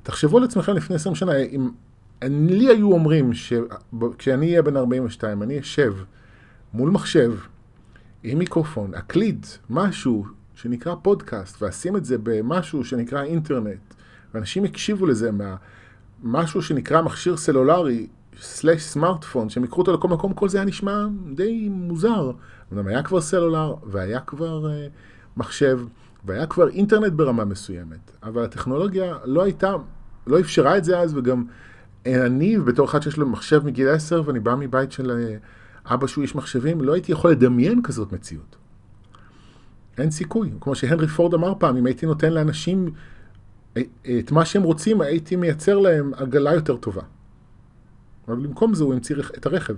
תחשבו 0.03 0.39
על 0.39 0.45
עצמכם 0.45 0.73
לפני 0.73 0.97
20 0.97 1.15
שנה, 1.15 1.37
אם 1.37 1.71
לי 2.23 2.69
היו 2.69 2.93
אומרים 2.93 3.33
שכשאני 3.33 4.47
אהיה 4.47 4.63
בן 4.63 4.77
42, 4.77 5.43
אני 5.43 5.61
אשב 5.61 5.95
מול 6.75 6.91
מחשב 6.91 7.35
עם 8.23 8.39
מיקרופון, 8.39 8.95
אקליד 8.95 9.47
משהו 9.71 10.27
שנקרא 10.55 10.95
פודקאסט, 11.03 11.63
ואשים 11.63 11.97
את 11.97 12.05
זה 12.05 12.17
במשהו 12.23 12.85
שנקרא 12.85 13.23
אינטרנט, 13.23 13.95
ואנשים 14.35 14.65
יקשיבו 14.65 15.07
לזה 15.07 15.33
מה... 15.33 15.57
משהו 16.27 16.63
שנקרא 16.63 17.03
מכשיר 17.03 17.37
סלולרי 17.37 18.07
סלאש 18.41 18.83
סמארטפון, 18.83 19.49
שהם 19.49 19.65
יקחו 19.65 19.81
אותו 19.81 19.93
לכל 19.93 20.09
מקום, 20.09 20.35
כל 20.35 20.49
זה 20.49 20.59
היה 20.59 20.65
נשמע 20.65 21.07
די 21.35 21.69
מוזר. 21.69 22.31
אמנם 22.73 22.87
היה 22.87 23.03
כבר 23.03 23.21
סלולר, 23.21 23.75
והיה 23.87 24.21
כבר 24.21 24.67
uh, 24.67 24.91
מחשב, 25.37 25.81
והיה 26.25 26.47
כבר 26.47 26.69
אינטרנט 26.69 27.13
ברמה 27.13 27.45
מסוימת, 27.45 28.11
אבל 28.23 28.45
הטכנולוגיה 28.45 29.15
לא 29.25 29.43
הייתה, 29.43 29.75
לא 30.27 30.41
אפשרה 30.41 30.77
את 30.77 30.85
זה 30.85 30.99
אז, 30.99 31.17
וגם 31.17 31.45
אני, 32.07 32.59
בתור 32.59 32.87
אחד 32.87 33.03
שיש 33.03 33.17
לו 33.17 33.27
מחשב 33.27 33.63
מגיל 33.65 33.89
10, 33.89 34.23
ואני 34.27 34.41
בא 34.41 34.55
מבית 34.55 34.93
של 34.93 35.11
uh, 35.11 35.95
אבא 35.95 36.07
שהוא 36.07 36.23
איש 36.23 36.35
מחשבים, 36.35 36.81
לא 36.81 36.93
הייתי 36.93 37.13
יכול 37.13 37.31
לדמיין 37.31 37.83
כזאת 37.83 38.13
מציאות. 38.13 38.57
אין 39.99 40.11
סיכוי. 40.11 40.51
כמו 40.61 40.75
שהנרי 40.75 41.09
פורד 41.09 41.35
אמר 41.35 41.53
פעם, 41.59 41.77
אם 41.77 41.87
הייתי 41.87 42.07
נותן 42.07 42.33
לאנשים 42.33 42.87
אה, 42.87 42.93
את 44.19 44.33
מה 44.33 44.45
שהם 44.45 44.63
רוצים, 44.63 45.01
הייתי 45.01 45.37
מייצר 45.37 45.79
להם 45.79 46.15
עגלה 46.15 46.55
יותר 46.55 46.77
טובה. 46.77 47.03
אבל 48.29 48.37
במקום 48.37 48.75
זה 48.75 48.85
הוא 48.85 48.95
המציא 48.95 49.17
את 49.37 49.47
הרכב. 49.47 49.75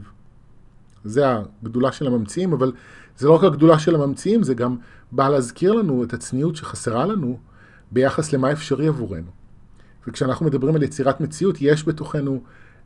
זה 1.04 1.24
הגדולה 1.62 1.92
של 1.92 2.06
הממציאים, 2.06 2.52
אבל 2.52 2.72
זה 3.18 3.28
לא 3.28 3.34
רק 3.34 3.44
הגדולה 3.44 3.78
של 3.78 3.94
הממציאים, 3.94 4.42
זה 4.42 4.54
גם 4.54 4.76
בא 5.12 5.28
להזכיר 5.28 5.72
לנו 5.72 6.04
את 6.04 6.12
הצניעות 6.12 6.56
שחסרה 6.56 7.06
לנו 7.06 7.38
ביחס 7.92 8.32
למה 8.32 8.52
אפשרי 8.52 8.88
עבורנו. 8.88 9.30
וכשאנחנו 10.06 10.46
מדברים 10.46 10.74
על 10.74 10.82
יצירת 10.82 11.20
מציאות, 11.20 11.56
יש 11.60 11.88
בתוכנו 11.88 12.42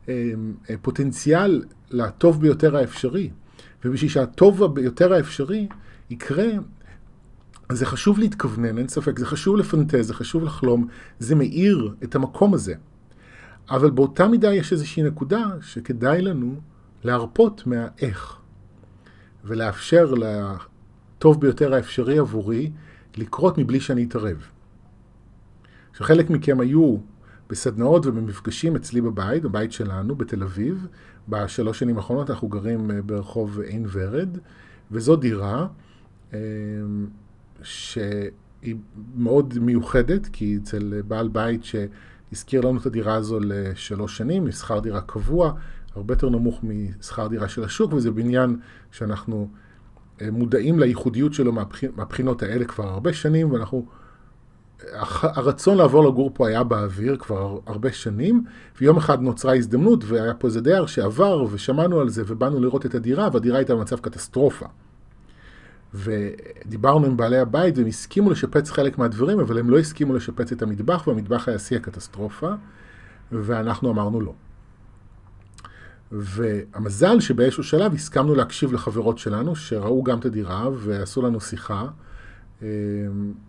אה, 0.09 0.31
אה, 0.69 0.75
פוטנציאל 0.81 1.63
לטוב 1.91 2.41
ביותר 2.41 2.77
האפשרי. 2.77 3.29
ובשביל 3.85 4.09
שהטוב 4.09 4.65
ביותר 4.65 5.13
האפשרי 5.13 5.67
יקרה, 6.09 6.47
זה 7.75 7.85
חשוב 7.85 8.19
להתכוונן, 8.19 8.77
אין 8.77 8.87
ספק, 8.87 9.19
זה 9.19 9.25
חשוב 9.25 9.57
לפנטז, 9.57 10.07
זה 10.07 10.13
חשוב 10.13 10.43
לחלום, 10.43 10.87
זה 11.19 11.35
מאיר 11.35 11.95
את 12.03 12.15
המקום 12.15 12.53
הזה. 12.53 12.73
אבל 13.69 13.89
באותה 13.89 14.27
מידה 14.27 14.53
יש 14.53 14.71
איזושהי 14.71 15.03
נקודה 15.03 15.43
שכדאי 15.61 16.21
לנו 16.21 16.55
להרפות 17.03 17.67
מהאיך, 17.67 18.37
ולאפשר 19.45 20.13
לטוב 20.13 21.41
ביותר 21.41 21.73
האפשרי 21.73 22.17
עבורי 22.19 22.71
לקרות 23.17 23.57
מבלי 23.57 23.79
שאני 23.79 24.03
אתערב. 24.03 24.37
שחלק 25.93 26.29
מכם 26.29 26.59
היו 26.59 26.97
בסדנאות 27.49 28.05
ובמפגשים 28.05 28.75
אצלי 28.75 29.01
בבית, 29.01 29.43
בבית 29.43 29.71
שלנו 29.71 30.15
בתל 30.15 30.43
אביב. 30.43 30.87
בשלוש 31.29 31.79
שנים 31.79 31.97
האחרונות 31.97 32.29
אנחנו 32.29 32.47
גרים 32.47 32.91
אה, 32.91 33.01
ברחוב 33.01 33.59
עין 33.59 33.85
ורד, 33.91 34.37
וזו 34.91 35.15
דירה 35.15 35.67
אה, 36.33 36.39
שהיא 37.63 38.75
מאוד 39.15 39.53
מיוחדת, 39.61 40.27
כי 40.27 40.57
אצל 40.63 41.01
בעל 41.07 41.27
בית 41.27 41.61
שהזכיר 41.63 42.61
לנו 42.61 42.79
את 42.79 42.85
הדירה 42.85 43.15
הזו 43.15 43.39
לשלוש 43.41 44.17
שנים, 44.17 44.45
משכר 44.45 44.79
דירה 44.79 45.01
קבוע, 45.01 45.53
הרבה 45.95 46.13
יותר 46.13 46.29
נמוך 46.29 46.59
משכר 46.63 47.27
דירה 47.27 47.47
של 47.47 47.63
השוק, 47.63 47.93
וזה 47.93 48.11
בניין 48.11 48.59
שאנחנו 48.91 49.49
אה, 50.21 50.31
מודעים 50.31 50.79
לייחודיות 50.79 51.33
שלו 51.33 51.51
מהבחינות 51.95 52.43
האלה 52.43 52.65
כבר 52.65 52.87
הרבה 52.87 53.13
שנים, 53.13 53.51
ואנחנו 53.51 53.85
הרצון 55.21 55.77
לעבור 55.77 56.03
לגור 56.03 56.31
פה 56.33 56.47
היה 56.47 56.63
באוויר 56.63 57.17
כבר 57.17 57.59
הרבה 57.65 57.91
שנים, 57.91 58.43
ויום 58.81 58.97
אחד 58.97 59.21
נוצרה 59.21 59.55
הזדמנות, 59.55 60.03
והיה 60.07 60.33
פה 60.33 60.47
איזה 60.47 60.61
דייר 60.61 60.85
שעבר, 60.85 61.45
ושמענו 61.51 61.99
על 61.99 62.09
זה, 62.09 62.23
ובאנו 62.27 62.59
לראות 62.59 62.85
את 62.85 62.95
הדירה, 62.95 63.29
והדירה 63.33 63.57
הייתה 63.57 63.75
במצב 63.75 63.99
קטסטרופה. 63.99 64.65
ודיברנו 65.93 67.05
עם 67.05 67.17
בעלי 67.17 67.37
הבית, 67.37 67.77
והם 67.77 67.87
הסכימו 67.87 68.31
לשפץ 68.31 68.69
חלק 68.69 68.97
מהדברים, 68.97 69.39
אבל 69.39 69.57
הם 69.59 69.69
לא 69.69 69.79
הסכימו 69.79 70.13
לשפץ 70.13 70.51
את 70.51 70.61
המטבח, 70.61 71.07
והמטבח 71.07 71.47
היה 71.47 71.59
שיא 71.59 71.77
הקטסטרופה, 71.77 72.53
ואנחנו 73.31 73.91
אמרנו 73.91 74.21
לא. 74.21 74.33
והמזל 76.11 77.19
שבאיזשהו 77.19 77.63
שלב 77.63 77.93
הסכמנו 77.93 78.35
להקשיב 78.35 78.73
לחברות 78.73 79.17
שלנו, 79.17 79.55
שראו 79.55 80.03
גם 80.03 80.19
את 80.19 80.25
הדירה, 80.25 80.69
ועשו 80.77 81.21
לנו 81.21 81.41
שיחה. 81.41 81.87
אמ, 82.61 82.67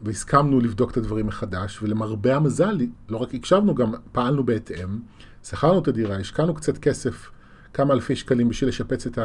והסכמנו 0.03 0.61
לבדוק 0.61 0.91
את 0.91 0.97
הדברים 0.97 1.27
מחדש, 1.27 1.83
ולמרבה 1.83 2.37
המזל, 2.37 2.79
לא 3.09 3.17
רק 3.17 3.35
הקשבנו, 3.35 3.75
גם 3.75 3.93
פעלנו 4.13 4.45
בהתאם. 4.45 4.99
שכרנו 5.45 5.79
את 5.79 5.89
הדירה, 5.89 6.17
השקענו 6.17 6.55
קצת 6.55 6.79
כסף, 6.79 7.31
כמה 7.73 7.95
אלפי 7.95 8.17
שקלים 8.17 8.49
בשביל 8.49 8.69
לשפץ 8.69 9.07
את 9.07 9.19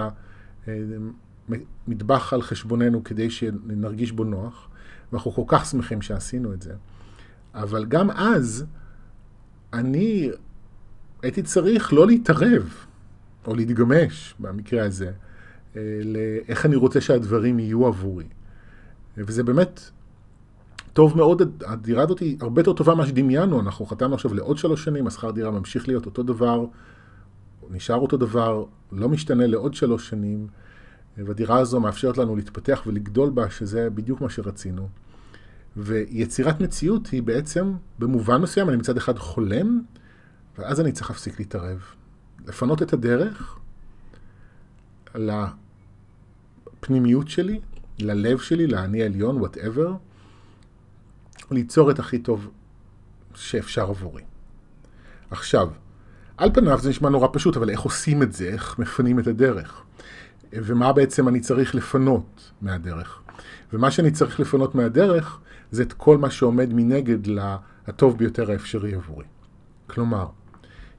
המטבח 1.88 2.34
על 2.34 2.42
חשבוננו 2.42 3.04
כדי 3.04 3.30
שנרגיש 3.30 4.12
בו 4.12 4.24
נוח, 4.24 4.70
ואנחנו 5.12 5.32
כל 5.32 5.44
כך 5.48 5.66
שמחים 5.66 6.02
שעשינו 6.02 6.54
את 6.54 6.62
זה. 6.62 6.74
אבל 7.54 7.86
גם 7.86 8.12
אז, 8.12 8.66
אני 9.74 10.32
הייתי 11.22 11.42
צריך 11.44 11.94
לא 11.94 12.08
להתערב, 12.08 12.74
או 13.48 13.56
להתגמש, 13.56 14.36
במקרה 14.40 14.86
הזה, 14.86 15.12
אה, 15.76 15.82
לאיך 16.04 16.66
אני 16.66 16.76
רוצה 16.76 17.02
שהדברים 17.02 17.60
יהיו 17.60 17.88
עבורי. 17.88 18.26
וזה 19.18 19.44
באמת 19.44 19.90
טוב 20.94 21.18
מאוד, 21.18 21.42
הדירה 21.66 22.04
הזאת 22.04 22.20
היא 22.20 22.38
הרבה 22.42 22.62
יותר 22.62 22.74
טובה 22.74 22.96
ממה 22.96 23.08
שדמיינו, 23.08 23.60
אנחנו 23.60 23.86
חתמנו 23.86 24.14
עכשיו 24.14 24.34
לעוד 24.34 24.58
שלוש 24.58 24.84
שנים, 24.84 25.08
השכר 25.08 25.32
דירה 25.32 25.52
ממשיך 25.52 25.88
להיות 25.88 26.06
אותו 26.06 26.24
דבר, 26.24 26.66
נשאר 27.70 27.96
אותו 27.96 28.18
דבר, 28.18 28.66
לא 28.92 29.10
משתנה 29.10 29.48
לעוד 29.48 29.74
שלוש 29.74 30.10
שנים, 30.10 30.48
והדירה 31.26 31.60
הזו 31.60 31.80
מאפשרת 31.80 32.18
לנו 32.18 32.36
להתפתח 32.36 32.84
ולגדול 32.88 33.30
בה, 33.30 33.50
שזה 33.50 33.90
בדיוק 33.90 34.22
מה 34.22 34.30
שרצינו. 34.30 34.90
ויצירת 35.78 36.62
מציאות 36.62 37.08
היא 37.08 37.24
בעצם, 37.24 37.74
במובן 38.00 38.42
מסוים, 38.42 38.70
אני 38.70 38.78
מצד 38.78 38.98
אחד 38.98 39.18
חולם, 39.18 39.82
ואז 40.58 40.82
אני 40.82 40.92
צריך 40.92 41.10
להפסיק 41.10 41.40
להתערב. 41.40 41.84
לפנות 42.48 42.82
את 42.82 42.94
הדרך 42.94 43.60
לפנימיות 45.16 47.28
שלי, 47.28 47.60
ללב 48.00 48.40
שלי, 48.40 48.68
לאני 48.68 49.02
העליון, 49.02 49.38
וואטאבר, 49.38 49.94
ליצור 51.52 51.92
את 51.92 52.00
הכי 52.00 52.20
טוב 52.20 52.50
שאפשר 53.36 53.90
עבורי. 53.90 54.24
עכשיו, 55.32 55.70
על 56.38 56.50
פניו 56.54 56.80
זה 56.82 56.90
נשמע 56.90 57.10
נורא 57.10 57.28
פשוט, 57.34 57.58
אבל 57.58 57.70
איך 57.70 57.80
עושים 57.80 58.24
את 58.24 58.34
זה? 58.34 58.46
איך 58.46 58.80
מפנים 58.80 59.20
את 59.20 59.28
הדרך? 59.28 59.84
ומה 60.54 60.94
בעצם 60.94 61.28
אני 61.28 61.40
צריך 61.40 61.76
לפנות 61.76 62.52
מהדרך? 62.62 63.22
ומה 63.74 63.92
שאני 63.92 64.12
צריך 64.12 64.40
לפנות 64.40 64.76
מהדרך 64.76 65.40
זה 65.72 65.84
את 65.84 65.94
כל 65.94 66.18
מה 66.18 66.30
שעומד 66.30 66.74
מנגד 66.74 67.28
לטוב 67.88 68.18
ביותר 68.18 68.52
האפשרי 68.52 68.96
עבורי. 68.96 69.26
כלומר, 69.88 70.28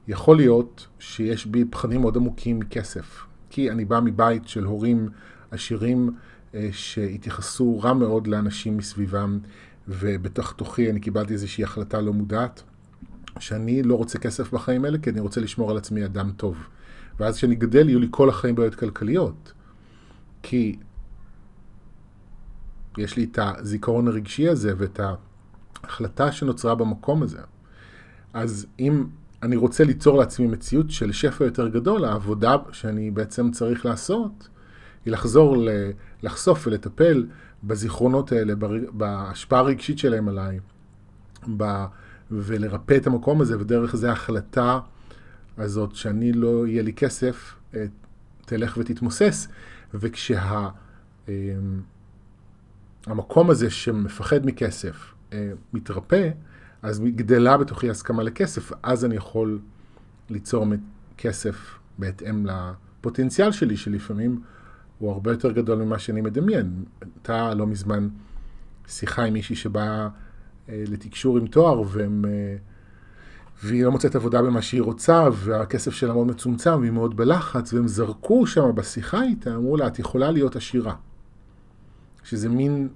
יכול 0.07 0.37
להיות 0.37 0.87
שיש 0.99 1.45
בי 1.45 1.65
פחדים 1.65 2.01
מאוד 2.01 2.17
עמוקים 2.17 2.59
מכסף, 2.59 3.25
כי 3.49 3.71
אני 3.71 3.85
בא 3.85 3.99
מבית 3.99 4.47
של 4.47 4.63
הורים 4.63 5.09
עשירים 5.51 6.09
אה, 6.55 6.69
שהתייחסו 6.71 7.79
רע 7.79 7.93
מאוד 7.93 8.27
לאנשים 8.27 8.77
מסביבם, 8.77 9.39
ובתוך 9.87 10.53
תוכי 10.53 10.89
אני 10.89 10.99
קיבלתי 10.99 11.33
איזושהי 11.33 11.63
החלטה 11.63 12.01
לא 12.01 12.13
מודעת, 12.13 12.63
שאני 13.39 13.83
לא 13.83 13.95
רוצה 13.95 14.19
כסף 14.19 14.53
בחיים 14.53 14.85
האלה, 14.85 14.97
כי 14.97 15.09
אני 15.09 15.19
רוצה 15.19 15.41
לשמור 15.41 15.71
על 15.71 15.77
עצמי 15.77 16.05
אדם 16.05 16.31
טוב. 16.37 16.57
ואז 17.19 17.37
כשאני 17.37 17.55
גדל, 17.55 17.89
יהיו 17.89 17.99
לי 17.99 18.07
כל 18.11 18.29
החיים 18.29 18.55
בעיות 18.55 18.75
כלכליות. 18.75 19.53
כי 20.43 20.75
יש 22.97 23.17
לי 23.17 23.27
את 23.31 23.39
הזיכרון 23.41 24.07
הרגשי 24.07 24.49
הזה 24.49 24.73
ואת 24.77 24.99
ההחלטה 25.83 26.31
שנוצרה 26.31 26.75
במקום 26.75 27.23
הזה. 27.23 27.39
אז 28.33 28.67
אם 28.79 29.05
אני 29.43 29.55
רוצה 29.55 29.83
ליצור 29.83 30.17
לעצמי 30.17 30.47
מציאות 30.47 30.91
של 30.91 31.11
שפע 31.11 31.45
יותר 31.45 31.67
גדול, 31.67 32.05
העבודה 32.05 32.55
שאני 32.71 33.11
בעצם 33.11 33.51
צריך 33.51 33.85
לעשות, 33.85 34.47
היא 35.05 35.13
לחזור, 35.13 35.57
לחשוף 36.23 36.67
ולטפל 36.67 37.25
בזיכרונות 37.63 38.31
האלה, 38.31 38.53
בהשפעה 38.91 39.59
הרגשית 39.59 39.99
שלהם 39.99 40.27
עליי, 40.27 40.59
ב, 41.57 41.85
ולרפא 42.31 42.97
את 42.97 43.07
המקום 43.07 43.41
הזה, 43.41 43.59
ודרך 43.59 43.95
זה 43.95 44.09
ההחלטה 44.09 44.79
הזאת 45.57 45.95
שאני 45.95 46.31
לא 46.31 46.67
יהיה 46.67 46.83
לי 46.83 46.93
כסף, 46.93 47.55
אה, 47.75 47.85
תלך 48.45 48.77
ותתמוסס, 48.77 49.47
וכשה... 49.93 50.69
אה, 51.29 51.33
הזה 53.49 53.69
שמפחד 53.69 54.45
מכסף 54.45 55.13
אה, 55.33 55.51
מתרפא, 55.73 56.29
אז 56.81 56.99
גדלה 56.99 57.57
בתוכי 57.57 57.89
הסכמה 57.89 58.23
לכסף, 58.23 58.71
אז 58.83 59.05
אני 59.05 59.15
יכול 59.15 59.59
ליצור 60.29 60.65
כסף 61.17 61.79
בהתאם 61.97 62.45
לפוטנציאל 62.45 63.51
שלי, 63.51 63.77
שלפעמים 63.77 64.41
הוא 64.99 65.11
הרבה 65.11 65.31
יותר 65.31 65.51
גדול 65.51 65.83
ממה 65.83 65.99
שאני 65.99 66.21
מדמיין. 66.21 66.83
הייתה 67.01 67.53
לא 67.53 67.67
מזמן 67.67 68.09
שיחה 68.87 69.23
עם 69.23 69.33
מישהי 69.33 69.55
שבאה 69.55 70.07
אה, 70.69 70.83
לתקשור 70.87 71.37
עם 71.37 71.47
תואר, 71.47 71.81
והם, 71.87 72.25
והיא 73.63 73.83
לא 73.83 73.91
מוצאת 73.91 74.15
עבודה 74.15 74.41
במה 74.41 74.61
שהיא 74.61 74.81
רוצה, 74.81 75.27
והכסף 75.33 75.93
שלה 75.93 76.13
מאוד 76.13 76.27
מצומצם, 76.27 76.79
והיא 76.79 76.91
מאוד 76.91 77.17
בלחץ, 77.17 77.73
והם 77.73 77.87
זרקו 77.87 78.47
שם 78.47 78.75
בשיחה 78.75 79.23
איתה, 79.23 79.55
אמרו 79.55 79.77
לה, 79.77 79.87
את 79.87 79.99
יכולה 79.99 80.31
להיות 80.31 80.55
עשירה. 80.55 80.95
שזה 82.23 82.49
מין 82.49 82.87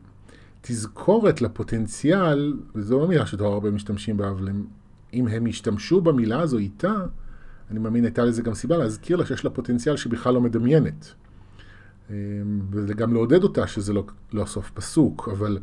תזכורת 0.62 1.42
לפוטנציאל, 1.42 2.54
וזו 2.76 3.00
לא 3.00 3.08
מילה 3.08 3.26
שתואר 3.26 3.54
הרבה 3.54 3.72
משתמשים 3.72 4.18
בה, 4.18 4.30
אבל 4.30 4.50
אם 5.14 5.28
הם 5.28 5.48
ישתמשו 5.48 6.02
במילה 6.02 6.40
הזו 6.40 6.58
איתה, 6.58 6.94
אני 7.72 7.80
מאמין 7.80 8.04
הייתה 8.04 8.26
לזה 8.26 8.42
גם 8.42 8.54
סיבה 8.54 8.78
להזכיר 8.78 9.18
לה 9.18 9.26
שיש 9.26 9.46
לה 9.46 9.50
פוטנציאל 9.50 9.98
שבכלל 9.98 10.34
לא 10.34 10.42
מדמיינת. 10.42 11.14
אמ, 12.10 12.16
וגם 12.72 13.14
לעודד 13.14 13.44
אותה 13.44 13.68
שזה 13.68 13.94
לא, 13.94 14.04
לא 14.34 14.46
סוף 14.46 14.72
פסוק, 14.74 15.30
אבל 15.32 15.58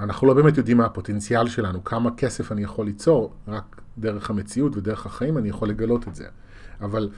אנחנו 0.00 0.26
לא 0.26 0.34
באמת 0.34 0.58
יודעים 0.58 0.76
מה 0.76 0.84
הפוטנציאל 0.84 1.48
שלנו, 1.48 1.84
כמה 1.84 2.10
כסף 2.10 2.52
אני 2.52 2.62
יכול 2.62 2.86
ליצור, 2.86 3.32
רק 3.48 3.80
דרך 3.98 4.30
המציאות 4.30 4.76
ודרך 4.76 5.06
החיים 5.06 5.38
אני 5.38 5.48
יכול 5.48 5.68
לגלות 5.68 6.08
את 6.08 6.14
זה. 6.14 6.26
אבל 6.80 7.10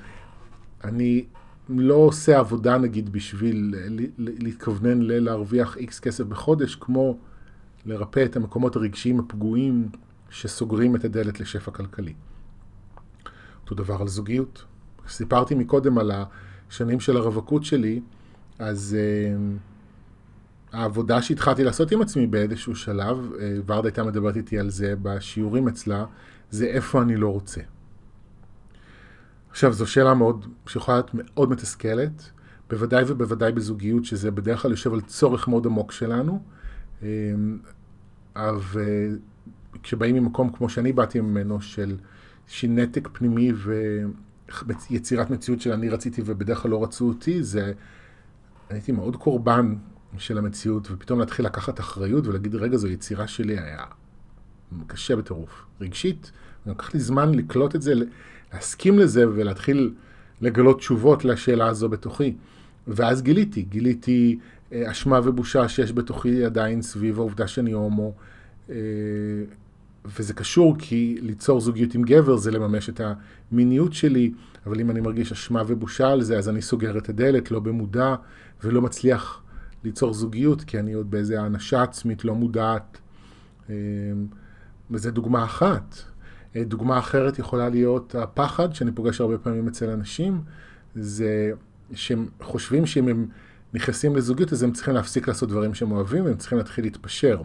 אני 0.85 1.25
לא 1.69 1.95
עושה 1.95 2.39
עבודה 2.39 2.79
נגיד 2.79 3.13
בשביל 3.13 3.75
להתכוונן 4.19 5.03
ללהרוויח 5.03 5.77
איקס 5.77 6.01
כסף 6.01 6.25
בחודש, 6.25 6.75
כמו 6.75 7.19
לרפא 7.87 8.25
את 8.25 8.37
המקומות 8.37 8.77
הרגשיים 8.77 9.21
הפגועים 9.21 9.89
שסוגרים 10.31 10.97
את 10.97 11.05
הדלת 11.05 11.41
לשפע 11.41 11.71
כלכלי. 11.71 12.15
אותו 13.63 13.75
דבר 13.75 14.01
על 14.01 14.09
זוגיות. 14.09 14.65
סיפרתי 15.09 15.55
מקודם 15.55 15.99
על. 15.99 16.11
השנים 16.73 17.01
של 17.01 17.17
הרווקות 17.17 17.65
שלי, 17.65 18.01
אז 18.59 18.97
uh, 18.97 19.59
העבודה 20.73 21.23
שהתחלתי 21.23 21.65
לעשות 21.65 21.93
עם 21.93 22.03
עצמי 22.03 22.27
באיזשהו 22.27 22.77
שלב, 22.77 23.31
uh, 23.33 23.37
ורדה 23.67 23.89
הייתה 23.89 24.05
מדברת 24.05 24.37
איתי 24.37 24.59
על 24.59 24.71
זה 24.71 24.95
בשיעורים 25.03 25.69
אצלה, 25.69 26.05
זה 26.51 26.67
איפה 26.67 27.03
אני 27.03 27.17
לא 27.17 27.29
רוצה. 27.29 27.61
עכשיו, 29.51 29.73
זו 29.73 29.87
שאלה 29.87 30.15
מאוד, 30.15 30.47
שיכולה 30.67 30.97
להיות 30.97 31.11
מאוד 31.15 31.51
מתסכלת, 31.51 32.31
בוודאי 32.71 33.05
ובוודאי 33.07 33.53
בזוגיות, 33.53 34.05
שזה 34.05 34.31
בדרך 34.31 34.63
כלל 34.63 34.71
יושב 34.71 34.93
על 34.93 35.01
צורך 35.01 35.49
מאוד 35.49 35.67
עמוק 35.67 35.93
שלנו, 35.93 36.43
וכשבאים 38.37 40.15
ממקום 40.15 40.53
כמו 40.53 40.69
שאני 40.69 40.93
באתי 40.93 41.21
ממנו, 41.21 41.61
של 41.61 41.97
איזושהי 42.47 42.69
נתק 42.69 43.09
פנימי 43.13 43.53
ויצירת 44.91 45.31
מציאות 45.31 45.61
של 45.61 45.73
אני 45.73 45.89
רציתי 45.89 46.23
ובדרך 46.25 46.59
כלל 46.59 46.71
לא 46.71 46.83
רצו 46.83 47.09
אותי, 47.09 47.43
זה, 47.43 47.73
הייתי 48.71 48.93
מאוד 48.93 49.17
קורבן 49.17 49.75
של 50.19 50.39
המציאות, 50.39 50.89
ופתאום 50.91 51.21
להתחיל 51.21 51.47
לקחת 51.47 51.81
אחריות 51.81 52.27
ולהגיד, 52.27 52.55
רגע, 52.55 52.77
זו 52.77 52.89
יצירה 52.89 53.27
שלי, 53.27 53.59
היה 53.59 53.85
קשה 54.87 55.17
בטירוף. 55.17 55.65
רגשית, 55.81 56.33
לקח 56.67 56.95
לי 56.95 57.01
זמן 57.01 57.35
לקלוט 57.35 57.77
את 57.77 57.83
זה, 57.83 57.95
להסכים 58.53 58.99
לזה 58.99 59.29
ולהתחיל 59.29 59.95
לגלות 60.41 60.79
תשובות 60.79 61.25
לשאלה 61.25 61.67
הזו 61.67 61.89
בתוכי. 61.89 62.35
ואז 62.87 63.23
גיליתי, 63.23 63.63
גיליתי 63.63 64.39
אה, 64.73 64.91
אשמה 64.91 65.21
ובושה 65.25 65.69
שיש 65.69 65.93
בתוכי 65.93 66.45
עדיין 66.45 66.83
סביב 66.83 67.19
העובדה 67.19 67.47
שאני 67.47 67.73
הומו. 67.73 68.13
אה, 68.71 68.77
וזה 70.05 70.35
קשור 70.35 70.77
כי 70.79 71.19
ליצור 71.21 71.61
זוגיות 71.61 71.95
עם 71.95 72.03
גבר 72.03 72.37
זה 72.37 72.51
לממש 72.51 72.89
את 72.89 73.01
המיניות 73.53 73.93
שלי, 73.93 74.33
אבל 74.67 74.81
אם 74.81 74.91
אני 74.91 75.01
מרגיש 75.01 75.33
אשמה 75.33 75.63
ובושה 75.67 76.09
על 76.09 76.23
זה, 76.23 76.39
אז 76.39 76.49
אני 76.49 76.63
סוגר 76.63 76.99
את 76.99 77.09
הדלת, 77.09 77.51
לא 77.51 77.61
במודע, 77.61 78.15
ולא 78.65 78.83
מצליח 78.83 79.43
ליצור 79.85 80.15
זוגיות, 80.15 80.65
כי 80.65 80.79
אני 80.79 80.93
עוד 80.93 81.11
באיזה 81.11 81.41
האנשה 81.41 81.83
עצמית 81.83 82.25
לא 82.25 82.35
מודעת. 82.35 82.99
אה, 83.71 83.75
וזו 84.91 85.11
דוגמה 85.11 85.45
אחת. 85.45 85.97
דוגמה 86.57 86.99
אחרת 86.99 87.39
יכולה 87.39 87.69
להיות 87.69 88.15
הפחד, 88.15 88.75
שאני 88.75 88.93
פוגש 88.93 89.21
הרבה 89.21 89.39
פעמים 89.39 89.69
אצל 89.69 89.91
אנשים, 89.91 90.41
זה 90.95 91.51
שהם 91.95 92.29
חושבים 92.41 92.87
שאם 92.87 93.09
הם 93.09 93.27
נכנסים 93.75 94.17
לזוגיות, 94.17 94.53
אז 94.53 94.63
הם 94.63 94.73
צריכים 94.73 94.95
להפסיק 94.95 95.29
לעשות 95.29 95.49
דברים 95.49 95.75
שהם 95.75 95.93
אוהבים, 95.93 96.25
והם 96.25 96.37
צריכים 96.37 96.59
להתחיל 96.59 96.85
להתפשר. 96.85 97.43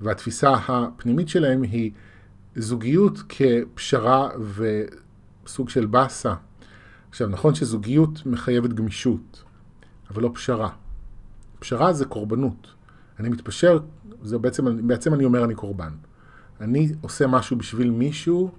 והתפיסה 0.00 0.54
הפנימית 0.68 1.28
שלהם 1.28 1.62
היא 1.62 1.90
זוגיות 2.56 3.22
כפשרה 3.28 4.28
וסוג 5.44 5.68
של 5.68 5.86
באסה. 5.86 6.34
עכשיו, 7.10 7.28
נכון 7.28 7.54
שזוגיות 7.54 8.26
מחייבת 8.26 8.72
גמישות, 8.72 9.44
אבל 10.10 10.22
לא 10.22 10.30
פשרה. 10.34 10.68
פשרה 11.60 11.92
זה 11.92 12.04
קורבנות. 12.04 12.66
אני 13.20 13.28
מתפשר, 13.28 13.78
זה 14.22 14.38
בעצם, 14.38 14.86
בעצם 14.86 15.14
אני 15.14 15.24
אומר 15.24 15.44
אני 15.44 15.54
קורבן. 15.54 15.92
אני 16.60 16.92
עושה 17.00 17.26
משהו 17.26 17.56
בשביל 17.56 17.90
מישהו, 17.90 18.50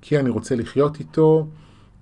כי 0.00 0.18
אני 0.18 0.30
רוצה 0.30 0.56
לחיות 0.56 1.00
איתו, 1.00 1.48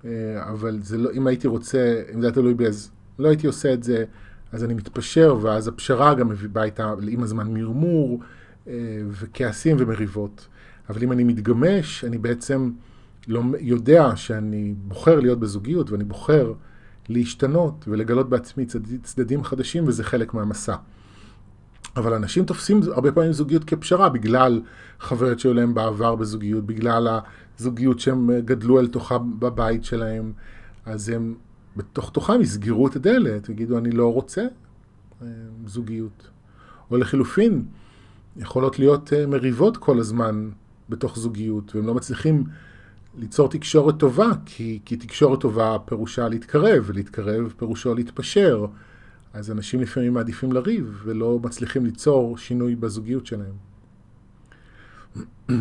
אה, 0.05 0.09
אבל 0.49 0.79
זה 0.81 0.97
לא, 0.97 1.09
אם 1.13 1.27
הייתי 1.27 1.47
רוצה, 1.47 2.01
אם 2.13 2.21
זה 2.21 2.27
היה 2.27 2.33
תלוי 2.33 2.53
בי, 2.53 2.67
אז 2.67 2.91
לא 3.19 3.27
הייתי 3.27 3.47
עושה 3.47 3.73
את 3.73 3.83
זה, 3.83 4.05
אז 4.51 4.63
אני 4.63 4.73
מתפשר, 4.73 5.37
ואז 5.41 5.67
הפשרה 5.67 6.13
גם 6.13 6.31
באה 6.51 6.63
איתה 6.63 6.93
עם 7.09 7.23
הזמן 7.23 7.53
מרמור, 7.53 8.19
אה, 8.67 8.73
וכעסים 9.09 9.77
ומריבות. 9.79 10.47
אבל 10.89 11.03
אם 11.03 11.11
אני 11.11 11.23
מתגמש, 11.23 12.03
אני 12.03 12.17
בעצם 12.17 12.71
לא 13.27 13.41
יודע 13.59 14.15
שאני 14.15 14.73
בוחר 14.87 15.19
להיות 15.19 15.39
בזוגיות, 15.39 15.91
ואני 15.91 16.03
בוחר 16.03 16.53
להשתנות 17.09 17.85
ולגלות 17.87 18.29
בעצמי 18.29 18.65
צדדים 19.03 19.43
חדשים, 19.43 19.87
וזה 19.87 20.03
חלק 20.03 20.33
מהמסע. 20.33 20.75
אבל 21.95 22.13
אנשים 22.13 22.45
תופסים 22.45 22.79
הרבה 22.93 23.11
פעמים 23.11 23.31
זוגיות 23.31 23.63
כפשרה 23.63 24.09
בגלל 24.09 24.61
חוויות 25.01 25.39
שהיו 25.39 25.53
להם 25.53 25.73
בעבר 25.73 26.15
בזוגיות, 26.15 26.65
בגלל 26.65 27.19
הזוגיות 27.59 27.99
שהם 27.99 28.29
גדלו 28.39 28.79
אל 28.79 28.87
תוכה 28.87 29.17
בבית 29.17 29.83
שלהם, 29.83 30.31
אז 30.85 31.09
הם 31.09 31.35
בתוך 31.77 32.09
תוכם 32.09 32.41
יסגרו 32.41 32.87
את 32.87 32.95
הדלת 32.95 33.49
ויגידו 33.49 33.77
אני 33.77 33.91
לא 33.91 34.13
רוצה 34.13 34.41
אה, 35.21 35.27
זוגיות. 35.65 36.29
או 36.91 36.97
לחילופין, 36.97 37.63
יכולות 38.37 38.79
להיות 38.79 39.13
אה, 39.13 39.25
מריבות 39.25 39.77
כל 39.77 39.99
הזמן 39.99 40.49
בתוך 40.89 41.19
זוגיות, 41.19 41.75
והם 41.75 41.87
לא 41.87 41.95
מצליחים 41.95 42.43
ליצור 43.17 43.49
תקשורת 43.49 43.99
טובה, 43.99 44.29
כי, 44.45 44.79
כי 44.85 44.97
תקשורת 44.97 45.41
טובה 45.41 45.77
פירושה 45.85 46.27
להתקרב, 46.27 46.83
ולהתקרב 46.85 47.53
פירושו 47.57 47.95
להתפשר. 47.95 48.65
אז 49.33 49.51
אנשים 49.51 49.81
לפעמים 49.81 50.13
מעדיפים 50.13 50.51
לריב 50.51 51.01
ולא 51.03 51.39
מצליחים 51.43 51.85
ליצור 51.85 52.37
שינוי 52.37 52.75
בזוגיות 52.75 53.25
שלהם. 53.25 53.53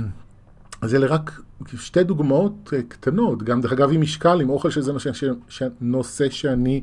אז 0.83 0.95
אלה 0.95 1.07
רק 1.07 1.41
שתי 1.77 2.05
דוגמאות 2.05 2.73
אה, 2.73 2.83
קטנות, 2.83 3.43
גם 3.43 3.61
דרך 3.61 3.73
אגב 3.73 3.93
עם 3.93 4.01
משקל, 4.01 4.41
עם 4.41 4.51
אוכל 4.51 4.71
שזה 4.71 4.93
נושא, 4.93 5.11
נושא 5.81 6.31
שאני 6.31 6.83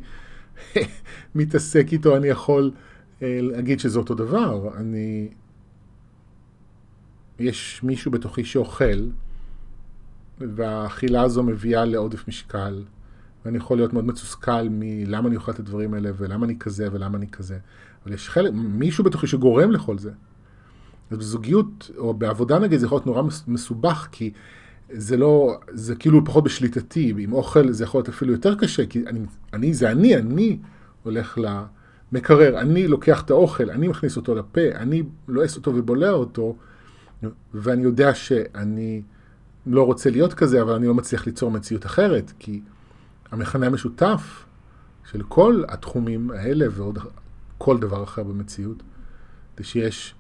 מתעסק 1.36 1.88
איתו, 1.92 2.18
אני 2.18 2.28
יכול 2.28 2.72
אה, 3.22 3.40
להגיד 3.42 3.80
שזה 3.80 4.00
אותו 4.00 4.16
דבר. 4.16 4.70
אני... 4.78 5.30
יש 7.40 7.84
מישהו 7.84 8.12
בתוכי 8.12 8.46
שאוכל, 8.46 9.10
והאכילה 10.40 11.22
הזו 11.22 11.44
מביאה 11.44 11.86
לעודף 11.86 12.28
משקל, 12.28 12.84
ואני 13.46 13.58
יכול 13.58 13.78
להיות 13.78 13.94
מאוד 13.94 14.06
מתוסכל 14.06 14.70
מלמה 14.70 15.28
אני 15.28 15.36
אוכל 15.36 15.52
את 15.52 15.60
הדברים 15.60 15.94
האלה, 15.94 16.12
ולמה 16.18 16.46
אני 16.46 16.60
כזה, 16.60 16.88
ולמה 16.92 17.18
אני 17.18 17.28
כזה. 17.28 17.58
אבל 18.06 18.14
יש 18.14 18.30
חלק, 18.30 18.52
מישהו 18.54 19.04
בתוכי 19.04 19.28
שגורם 19.28 19.72
לכל 19.72 19.98
זה. 19.98 20.12
אז 21.12 21.18
בזוגיות, 21.18 21.92
או 21.98 22.14
בעבודה 22.14 22.60
נגיד, 22.60 22.80
זה 22.80 22.86
יכול 22.86 22.96
להיות 22.96 23.06
נורא 23.06 23.24
מסובך, 23.48 24.08
כי 24.12 24.32
זה 24.90 25.18
לא, 25.18 25.58
זה 25.70 25.96
כאילו 25.96 26.26
פחות 26.26 26.44
בשליטתי. 26.44 27.14
עם 27.18 27.34
אוכל 27.34 27.72
זה 27.72 27.84
יכול 27.84 28.00
להיות 28.00 28.10
אפילו 28.10 28.32
יותר 28.32 28.56
קשה, 28.56 28.86
כי 28.86 29.04
אני, 29.08 29.20
אני 29.54 29.74
זה 29.74 29.92
אני, 29.92 30.18
אני 30.18 30.58
הולך 31.04 31.38
למקרר, 32.12 32.60
אני 32.60 32.88
לוקח 32.88 33.22
את 33.22 33.30
האוכל, 33.30 33.70
אני 33.70 33.88
מכניס 33.88 34.18
אותו 34.18 34.36
לפה, 34.36 34.62
אני 34.76 35.04
לועס 35.28 35.56
אותו 35.56 35.72
ובולע 35.76 36.12
אותו, 36.12 36.56
ואני 37.54 37.84
יודע 37.84 38.14
שאני 38.14 39.02
לא 39.66 39.84
רוצה 39.84 40.10
להיות 40.10 40.34
כזה, 40.34 40.62
אבל 40.62 40.74
אני 40.74 40.88
לא 40.88 40.94
מצליח 40.94 41.26
ליצור 41.26 41.52
מציאות 41.52 41.86
אחרת, 41.86 42.32
כי... 42.40 42.62
המכנה 43.32 43.66
המשותף 43.66 44.46
של 45.12 45.24
כל 45.24 45.64
התחומים 45.68 46.32
האלה 46.32 46.66
ועוד 46.72 47.00
כל 47.58 47.78
דבר 47.78 48.04
אחר 48.04 48.24
במציאות, 48.24 48.84
זה 49.58 49.64
שיש 49.64 50.16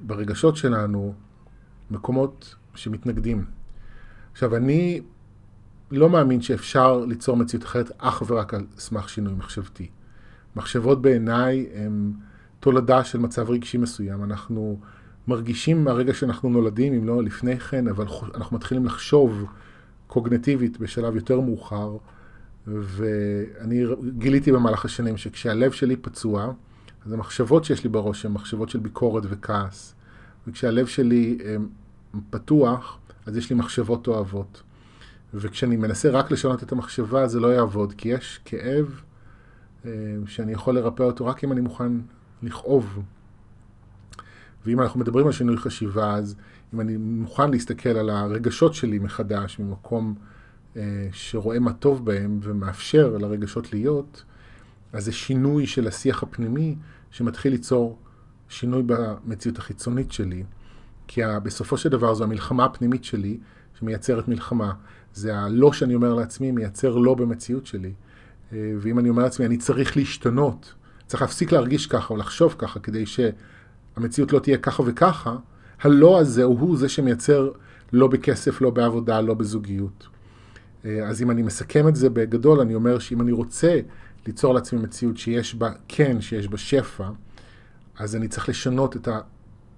ברגשות 0.00 0.56
שלנו 0.56 1.14
מקומות 1.90 2.54
שמתנגדים. 2.74 3.44
עכשיו, 4.32 4.56
אני 4.56 5.00
לא 5.90 6.10
מאמין 6.10 6.42
שאפשר 6.42 7.04
ליצור 7.04 7.36
מציאות 7.36 7.64
אחרת 7.64 7.90
אך 7.98 8.22
ורק 8.26 8.54
על 8.54 8.66
סמך 8.78 9.08
שינוי 9.08 9.34
מחשבתי. 9.34 9.90
מחשבות 10.56 11.02
בעיניי 11.02 11.66
הן 11.74 12.12
תולדה 12.60 13.04
של 13.04 13.18
מצב 13.18 13.50
רגשי 13.50 13.78
מסוים. 13.78 14.24
אנחנו 14.24 14.80
מרגישים 15.28 15.84
מהרגע 15.84 16.14
שאנחנו 16.14 16.48
נולדים, 16.48 16.92
אם 16.92 17.06
לא 17.06 17.22
לפני 17.22 17.60
כן, 17.60 17.88
אבל 17.88 18.06
אנחנו 18.34 18.56
מתחילים 18.56 18.84
לחשוב 18.84 19.44
קוגנטיבית 20.06 20.78
בשלב 20.78 21.16
יותר 21.16 21.40
מאוחר, 21.40 21.96
ואני 22.66 23.84
גיליתי 24.18 24.52
במהלך 24.52 24.84
השנים 24.84 25.16
שכשהלב 25.16 25.72
שלי 25.72 25.96
פצוע, 25.96 26.52
אז 27.06 27.12
המחשבות 27.12 27.64
שיש 27.64 27.84
לי 27.84 27.90
בראש 27.90 28.26
הן 28.26 28.32
מחשבות 28.32 28.68
של 28.68 28.78
ביקורת 28.78 29.22
וכעס. 29.28 29.94
וכשהלב 30.46 30.86
שלי 30.86 31.38
אה, 31.44 31.56
פתוח, 32.30 32.98
אז 33.26 33.36
יש 33.36 33.50
לי 33.50 33.56
מחשבות 33.56 34.06
אוהבות. 34.06 34.62
וכשאני 35.34 35.76
מנסה 35.76 36.10
רק 36.10 36.30
לשנות 36.30 36.62
את 36.62 36.72
המחשבה, 36.72 37.28
זה 37.28 37.40
לא 37.40 37.54
יעבוד, 37.54 37.92
כי 37.92 38.08
יש 38.08 38.40
כאב 38.44 39.00
אה, 39.84 39.90
שאני 40.26 40.52
יכול 40.52 40.74
לרפא 40.74 41.02
אותו 41.02 41.26
רק 41.26 41.44
אם 41.44 41.52
אני 41.52 41.60
מוכן 41.60 41.92
לכאוב. 42.42 43.02
ואם 44.66 44.80
אנחנו 44.80 45.00
מדברים 45.00 45.26
על 45.26 45.32
שינוי 45.32 45.56
חשיבה, 45.56 46.14
אז 46.14 46.36
אם 46.74 46.80
אני 46.80 46.96
מוכן 46.96 47.50
להסתכל 47.50 47.88
על 47.88 48.10
הרגשות 48.10 48.74
שלי 48.74 48.98
מחדש, 48.98 49.58
ממקום 49.58 50.14
אה, 50.76 51.08
שרואה 51.12 51.58
מה 51.58 51.72
טוב 51.72 52.04
בהם 52.04 52.40
ומאפשר 52.42 53.16
לרגשות 53.20 53.72
להיות, 53.72 54.24
אז 54.92 55.04
זה 55.04 55.12
שינוי 55.12 55.66
של 55.66 55.88
השיח 55.88 56.22
הפנימי 56.22 56.76
שמתחיל 57.10 57.52
ליצור 57.52 57.98
שינוי 58.48 58.82
במציאות 58.86 59.58
החיצונית 59.58 60.12
שלי. 60.12 60.44
כי 61.06 61.20
בסופו 61.42 61.76
של 61.76 61.88
דבר 61.88 62.14
זו 62.14 62.24
המלחמה 62.24 62.64
הפנימית 62.64 63.04
שלי 63.04 63.38
שמייצרת 63.78 64.28
מלחמה. 64.28 64.72
זה 65.14 65.38
הלא 65.38 65.72
שאני 65.72 65.94
אומר 65.94 66.14
לעצמי 66.14 66.50
מייצר 66.50 66.96
לא 66.96 67.14
במציאות 67.14 67.66
שלי. 67.66 67.92
אה, 68.52 68.72
ואם 68.80 68.98
אני 68.98 69.08
אומר 69.08 69.22
לעצמי, 69.22 69.46
אני 69.46 69.56
צריך 69.56 69.96
להשתנות, 69.96 70.74
צריך 71.06 71.22
להפסיק 71.22 71.52
להרגיש 71.52 71.86
ככה 71.86 72.14
או 72.14 72.18
לחשוב 72.18 72.54
ככה 72.58 72.80
כדי 72.80 73.06
שהמציאות 73.94 74.32
לא 74.32 74.38
תהיה 74.38 74.58
ככה 74.58 74.82
וככה, 74.86 75.36
הלא 75.82 76.20
הזה 76.20 76.44
הוא 76.44 76.76
זה 76.76 76.88
שמייצר 76.88 77.50
לא 77.92 78.06
בכסף, 78.06 78.60
לא 78.60 78.70
בעבודה, 78.70 79.20
לא 79.20 79.34
בזוגיות. 79.34 80.08
אה, 80.84 81.08
אז 81.08 81.22
אם 81.22 81.30
אני 81.30 81.42
מסכם 81.42 81.88
את 81.88 81.96
זה 81.96 82.10
בגדול, 82.10 82.60
אני 82.60 82.74
אומר 82.74 82.98
שאם 82.98 83.20
אני 83.20 83.32
רוצה 83.32 83.80
ליצור 84.26 84.54
לעצמי 84.54 84.82
מציאות 84.82 85.16
שיש 85.16 85.54
בה 85.54 85.70
כן, 85.88 86.20
שיש 86.20 86.48
בה 86.48 86.58
שפע, 86.58 87.08
אז 87.98 88.16
אני 88.16 88.28
צריך 88.28 88.48
לשנות 88.48 88.96
את 88.96 89.08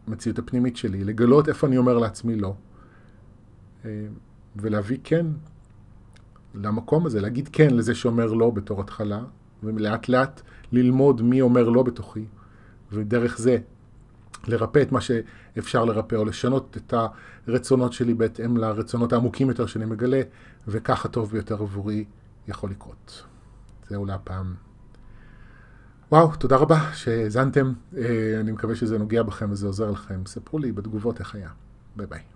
המציאות 0.07 0.39
הפנימית 0.39 0.77
שלי, 0.77 1.05
לגלות 1.05 1.49
איפה 1.49 1.67
אני 1.67 1.77
אומר 1.77 1.99
לעצמי 1.99 2.37
לא, 2.37 2.55
אה, 3.85 3.91
ולהביא 4.57 4.99
כן 5.05 5.27
למקום 6.55 7.07
הזה, 7.07 7.21
להגיד 7.21 7.49
כן 7.53 7.71
לזה 7.71 7.95
שאומר 7.95 8.27
לא 8.27 8.51
בתור 8.51 8.81
התחלה, 8.81 9.21
ולאט 9.63 10.09
לאט 10.09 10.41
ללמוד 10.73 11.23
מי 11.23 11.41
אומר 11.41 11.69
לא 11.69 11.83
בתוכי, 11.83 12.25
ודרך 12.93 13.39
זה 13.39 13.59
לרפא 14.49 14.83
את 14.83 14.93
מה 14.93 15.01
שאפשר 15.01 15.85
לרפא, 15.85 16.17
או 16.17 16.25
לשנות 16.25 16.77
את 16.77 16.95
הרצונות 17.49 17.93
שלי 17.93 18.15
בהתאם 18.15 18.57
לרצונות 18.57 19.13
העמוקים 19.13 19.49
יותר 19.49 19.67
שאני 19.67 19.85
מגלה, 19.85 20.23
וכך 20.69 21.05
הטוב 21.05 21.31
ביותר 21.31 21.55
עבורי 21.55 22.05
יכול 22.49 22.71
לקרות. 22.71 23.23
זהו 23.89 24.05
להפעם. 24.05 24.55
וואו, 26.13 26.37
תודה 26.37 26.57
רבה 26.57 26.91
שהאזנתם. 26.93 27.73
אה, 27.97 28.41
אני 28.41 28.53
מקווה 28.53 28.77
שזה 28.77 28.99
נוגע 28.99 29.23
בכם 29.23 29.51
וזה 29.51 29.67
עוזר 29.67 29.91
לכם. 29.91 30.23
ספרו 30.27 30.59
לי 30.59 30.73
בתגובות 30.73 31.21
איך 31.21 31.35
היה. 31.35 31.49
ביי 31.97 32.07
ביי. 32.07 32.34